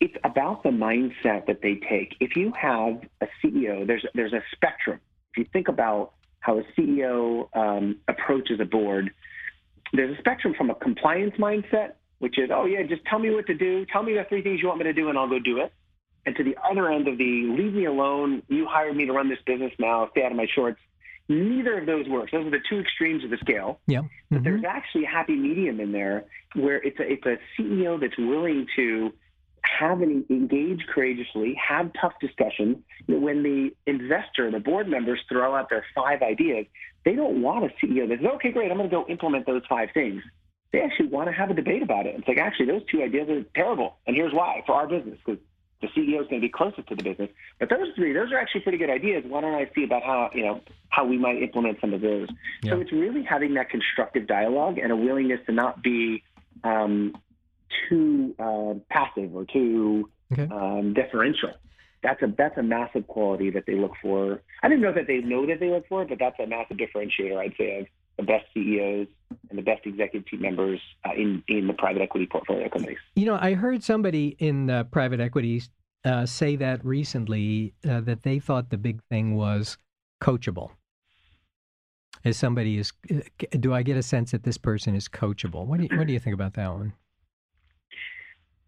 It's 0.00 0.16
about 0.24 0.64
the 0.64 0.70
mindset 0.70 1.46
that 1.46 1.62
they 1.62 1.76
take. 1.76 2.16
If 2.18 2.34
you 2.36 2.50
have 2.52 3.00
a 3.20 3.28
CEO, 3.40 3.86
there's, 3.86 4.04
there's 4.14 4.32
a 4.32 4.42
spectrum. 4.50 4.98
If 5.32 5.38
you 5.38 5.46
think 5.52 5.68
about 5.68 6.12
how 6.40 6.58
a 6.58 6.62
CEO 6.76 7.48
um, 7.56 7.96
approaches 8.06 8.60
a 8.60 8.64
board, 8.64 9.10
there's 9.92 10.14
a 10.16 10.18
spectrum 10.20 10.54
from 10.56 10.70
a 10.70 10.74
compliance 10.74 11.34
mindset, 11.38 11.92
which 12.18 12.38
is, 12.38 12.50
oh, 12.52 12.66
yeah, 12.66 12.82
just 12.82 13.04
tell 13.06 13.18
me 13.18 13.30
what 13.30 13.46
to 13.46 13.54
do. 13.54 13.86
Tell 13.86 14.02
me 14.02 14.14
the 14.14 14.24
three 14.24 14.42
things 14.42 14.60
you 14.60 14.68
want 14.68 14.78
me 14.78 14.84
to 14.84 14.92
do, 14.92 15.08
and 15.08 15.18
I'll 15.18 15.28
go 15.28 15.38
do 15.38 15.58
it. 15.58 15.72
And 16.26 16.36
to 16.36 16.44
the 16.44 16.56
other 16.62 16.90
end 16.90 17.08
of 17.08 17.18
the 17.18 17.24
leave 17.58 17.72
me 17.72 17.86
alone, 17.86 18.42
you 18.48 18.66
hired 18.66 18.94
me 18.94 19.06
to 19.06 19.12
run 19.12 19.28
this 19.28 19.40
business 19.44 19.72
now, 19.78 20.08
stay 20.12 20.22
out 20.24 20.30
of 20.30 20.36
my 20.36 20.46
shorts. 20.54 20.78
Neither 21.28 21.78
of 21.78 21.86
those 21.86 22.06
works. 22.08 22.32
Those 22.32 22.46
are 22.46 22.50
the 22.50 22.60
two 22.68 22.80
extremes 22.80 23.24
of 23.24 23.30
the 23.30 23.38
scale. 23.38 23.80
Yeah. 23.86 24.02
But 24.30 24.40
Mhm. 24.40 24.44
there's 24.44 24.64
actually 24.64 25.04
a 25.04 25.08
happy 25.08 25.34
medium 25.34 25.80
in 25.80 25.92
there 25.92 26.24
where 26.54 26.76
it's 26.76 26.98
a, 27.00 27.10
it's 27.10 27.26
a 27.26 27.38
CEO 27.56 27.98
that's 27.98 28.16
willing 28.18 28.66
to 28.76 29.12
have 29.64 30.00
an 30.00 30.24
engage 30.28 30.86
courageously, 30.92 31.54
have 31.68 31.90
tough 32.00 32.14
discussions. 32.20 32.78
You 33.06 33.14
know, 33.14 33.20
when 33.20 33.42
the 33.42 33.70
investor, 33.86 34.50
the 34.50 34.60
board 34.60 34.88
members 34.88 35.20
throw 35.28 35.54
out 35.54 35.70
their 35.70 35.84
five 35.94 36.22
ideas, 36.22 36.66
they 37.04 37.14
don't 37.14 37.42
want 37.42 37.64
a 37.64 37.68
CEO 37.84 38.08
that 38.08 38.18
says, 38.18 38.26
okay, 38.36 38.50
great, 38.50 38.70
I'm 38.70 38.76
going 38.76 38.88
to 38.88 38.94
go 38.94 39.06
implement 39.08 39.46
those 39.46 39.62
five 39.68 39.90
things. 39.94 40.22
They 40.72 40.80
actually 40.80 41.08
want 41.08 41.28
to 41.28 41.32
have 41.32 41.50
a 41.50 41.54
debate 41.54 41.82
about 41.82 42.06
it. 42.06 42.14
It's 42.16 42.26
like, 42.26 42.38
actually, 42.38 42.66
those 42.66 42.82
two 42.90 43.02
ideas 43.02 43.28
are 43.28 43.42
terrible. 43.54 43.96
And 44.06 44.16
here's 44.16 44.32
why 44.32 44.62
for 44.66 44.74
our 44.74 44.88
business, 44.88 45.18
because 45.24 45.40
the 45.82 45.88
CEO 45.88 46.22
is 46.22 46.28
going 46.28 46.40
to 46.40 46.46
be 46.46 46.48
closest 46.48 46.88
to 46.88 46.94
the 46.94 47.02
business. 47.02 47.28
But 47.58 47.68
those 47.68 47.88
three, 47.94 48.12
those 48.12 48.32
are 48.32 48.38
actually 48.38 48.62
pretty 48.62 48.78
good 48.78 48.88
ideas. 48.88 49.24
Why 49.26 49.42
don't 49.42 49.54
I 49.54 49.68
see 49.74 49.84
about 49.84 50.02
how, 50.02 50.30
you 50.32 50.44
know, 50.44 50.60
how 50.88 51.04
we 51.04 51.18
might 51.18 51.42
implement 51.42 51.80
some 51.80 51.92
of 51.92 52.00
those? 52.00 52.28
So 52.64 52.80
it's 52.80 52.92
really 52.92 53.22
having 53.22 53.54
that 53.54 53.68
constructive 53.68 54.26
dialogue 54.26 54.78
and 54.78 54.92
a 54.92 54.96
willingness 54.96 55.40
to 55.46 55.52
not 55.52 55.82
be 55.82 56.22
um, 56.64 57.14
too 57.88 58.34
uh, 58.38 58.74
passive 58.90 59.34
or 59.34 59.44
too 59.44 60.10
Okay. 60.32 60.48
um, 60.50 60.94
deferential. 60.94 61.50
That's 62.02 62.22
a 62.22 62.34
that's 62.36 62.56
a 62.56 62.62
massive 62.62 63.06
quality 63.06 63.50
that 63.50 63.64
they 63.66 63.74
look 63.74 63.92
for. 64.00 64.42
I 64.62 64.68
didn't 64.68 64.80
know 64.80 64.92
that 64.94 65.06
they 65.06 65.18
know 65.18 65.46
that 65.46 65.60
they 65.60 65.68
look 65.68 65.86
for, 65.88 66.04
but 66.06 66.18
that's 66.18 66.38
a 66.40 66.46
massive 66.46 66.78
differentiator. 66.78 67.36
I'd 67.36 67.52
say 67.58 67.80
of 67.80 67.86
the 68.16 68.22
best 68.24 68.46
CEOs 68.54 69.08
and 69.50 69.58
the 69.58 69.62
best 69.62 69.82
executive 69.84 70.26
team 70.28 70.40
members 70.40 70.80
uh, 71.04 71.12
in 71.14 71.42
in 71.48 71.66
the 71.66 71.74
private 71.74 72.02
equity 72.02 72.26
portfolio 72.26 72.68
companies. 72.68 72.98
You 73.14 73.26
know, 73.26 73.38
I 73.40 73.54
heard 73.54 73.84
somebody 73.84 74.36
in 74.38 74.70
uh, 74.70 74.84
private 74.84 75.20
equities 75.20 75.68
uh, 76.04 76.26
say 76.26 76.56
that 76.56 76.84
recently 76.84 77.74
uh, 77.88 78.00
that 78.00 78.22
they 78.22 78.38
thought 78.38 78.70
the 78.70 78.78
big 78.78 79.00
thing 79.10 79.36
was 79.36 79.76
coachable. 80.22 80.70
As 82.24 82.36
somebody 82.36 82.78
is, 82.78 82.92
uh, 83.12 83.18
do 83.58 83.74
I 83.74 83.82
get 83.82 83.96
a 83.96 84.02
sense 84.02 84.30
that 84.30 84.44
this 84.44 84.56
person 84.58 84.94
is 84.94 85.08
coachable? 85.08 85.66
What 85.66 85.78
do 85.80 85.88
you, 85.90 85.98
what 85.98 86.06
do 86.06 86.12
you 86.12 86.20
think 86.20 86.34
about 86.34 86.54
that 86.54 86.72
one? 86.72 86.92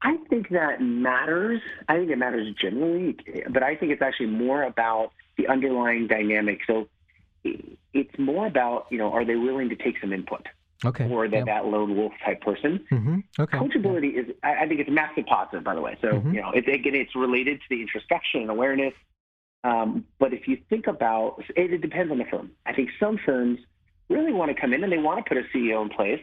I 0.04 0.18
think 0.28 0.50
that 0.50 0.82
matters. 0.82 1.60
I 1.88 1.96
think 1.96 2.10
it 2.10 2.18
matters 2.18 2.54
generally, 2.60 3.16
but 3.48 3.62
I 3.62 3.74
think 3.74 3.90
it's 3.90 4.02
actually 4.02 4.26
more 4.26 4.62
about 4.62 5.12
the 5.38 5.48
underlying 5.48 6.06
dynamic. 6.06 6.60
So 6.66 6.88
it's 7.42 8.18
more 8.18 8.46
about, 8.46 8.86
you 8.90 8.98
know, 8.98 9.12
are 9.12 9.24
they 9.24 9.36
willing 9.36 9.70
to 9.70 9.76
take 9.76 9.98
some 10.00 10.12
input 10.12 10.46
Okay. 10.84 11.08
or 11.10 11.26
that, 11.28 11.36
yeah. 11.38 11.44
that 11.44 11.66
lone 11.66 11.96
wolf 11.96 12.12
type 12.24 12.42
person? 12.42 12.84
hmm 12.90 13.20
Okay. 13.38 13.56
Coachability 13.56 14.14
is, 14.18 14.34
I 14.42 14.64
I 14.64 14.68
think 14.68 14.80
it's 14.80 14.88
a 14.90 14.92
massive 14.92 15.24
positive, 15.24 15.64
by 15.64 15.74
the 15.74 15.80
way. 15.80 15.96
So, 16.02 16.08
Mhm. 16.20 16.34
you 16.34 16.42
know, 16.42 16.50
it, 16.50 16.68
again, 16.68 16.94
it's 16.94 17.14
related 17.16 17.60
to 17.62 17.66
the 17.70 17.80
introspection 17.80 18.42
and 18.42 18.50
awareness. 18.50 18.94
Um, 19.64 20.04
but 20.18 20.34
if 20.34 20.46
you 20.46 20.58
think 20.68 20.86
about 20.86 21.42
it, 21.56 21.72
it 21.72 21.80
depends 21.80 22.12
on 22.12 22.18
the 22.18 22.26
firm. 22.26 22.50
I 22.66 22.74
think 22.74 22.90
some 23.00 23.16
firms 23.16 23.58
really 24.10 24.34
want 24.34 24.54
to 24.54 24.60
come 24.60 24.74
in 24.74 24.84
and 24.84 24.92
they 24.92 24.98
want 24.98 25.24
to 25.24 25.28
put 25.34 25.38
a 25.42 25.46
CEO 25.56 25.80
in 25.82 25.88
place 25.88 26.20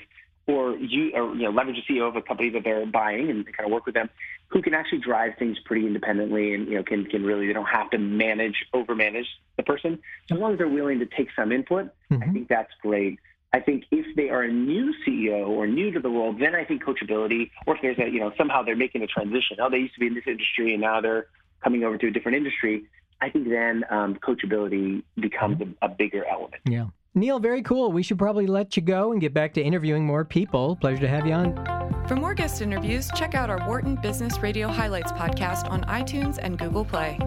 or 0.47 0.75
you 0.77 1.11
or 1.13 1.35
you 1.35 1.43
know 1.43 1.51
leverage 1.51 1.77
a 1.77 1.91
CEO 1.91 2.07
of 2.07 2.15
a 2.15 2.21
company 2.21 2.49
that 2.49 2.63
they're 2.63 2.85
buying 2.85 3.29
and 3.29 3.45
kind 3.45 3.65
of 3.65 3.71
work 3.71 3.85
with 3.85 3.95
them 3.95 4.09
who 4.47 4.61
can 4.61 4.73
actually 4.73 4.99
drive 4.99 5.33
things 5.37 5.57
pretty 5.65 5.85
independently 5.87 6.53
and 6.53 6.67
you 6.67 6.75
know 6.75 6.83
can 6.83 7.05
can 7.05 7.23
really 7.23 7.47
they 7.47 7.53
don't 7.53 7.65
have 7.65 7.89
to 7.91 7.97
manage 7.97 8.65
over 8.73 8.95
manage 8.95 9.27
the 9.57 9.63
person 9.63 9.99
as 10.31 10.37
long 10.37 10.53
as 10.53 10.57
they're 10.57 10.67
willing 10.67 10.99
to 10.99 11.05
take 11.05 11.29
some 11.35 11.51
input 11.51 11.89
I 12.11 12.15
Mhm. 12.15 12.33
think 12.33 12.47
that's 12.49 12.73
great. 12.81 13.19
I 13.53 13.59
think 13.59 13.83
if 13.91 14.05
they 14.15 14.29
are 14.29 14.43
a 14.43 14.51
new 14.51 14.93
CEO 15.05 15.47
or 15.47 15.67
new 15.67 15.91
to 15.91 15.99
the 15.99 16.09
role, 16.09 16.31
then 16.33 16.55
I 16.55 16.63
think 16.63 16.83
coachability, 16.83 17.51
or 17.65 17.75
if 17.75 17.81
there's 17.81 17.99
a, 17.99 18.09
you 18.09 18.19
know, 18.19 18.31
somehow 18.37 18.63
they're 18.63 18.77
making 18.77 19.01
a 19.01 19.07
transition. 19.07 19.57
Oh, 19.59 19.69
they 19.69 19.79
used 19.79 19.93
to 19.95 19.99
be 19.99 20.07
in 20.07 20.13
this 20.13 20.23
industry 20.27 20.73
and 20.73 20.81
now 20.81 21.01
they're 21.01 21.27
coming 21.61 21.83
over 21.83 21.97
to 21.97 22.07
a 22.07 22.11
different 22.11 22.37
industry. 22.37 22.83
I 23.21 23.29
think 23.29 23.49
then 23.49 23.83
um, 23.89 24.15
coachability 24.15 25.03
becomes 25.19 25.61
a, 25.61 25.85
a 25.85 25.89
bigger 25.89 26.25
element. 26.25 26.61
Yeah. 26.65 26.87
Neel, 27.13 27.39
very 27.39 27.61
cool. 27.61 27.91
We 27.91 28.03
should 28.03 28.17
probably 28.17 28.47
let 28.47 28.77
you 28.77 28.81
go 28.81 29.11
and 29.11 29.19
get 29.19 29.33
back 29.33 29.53
to 29.55 29.61
interviewing 29.61 30.05
more 30.05 30.23
people. 30.23 30.77
Pleasure 30.77 31.01
to 31.01 31.09
have 31.09 31.27
you 31.27 31.33
on. 31.33 31.81
For 32.07 32.15
more 32.15 32.33
guest 32.33 32.61
interviews, 32.61 33.09
check 33.15 33.35
out 33.35 33.49
our 33.49 33.67
Wharton 33.67 33.95
Business 33.95 34.39
Radio 34.39 34.69
Highlights 34.69 35.11
podcast 35.11 35.69
on 35.69 35.83
iTunes 35.83 36.39
and 36.41 36.57
Google 36.57 36.85
Play. 36.85 37.19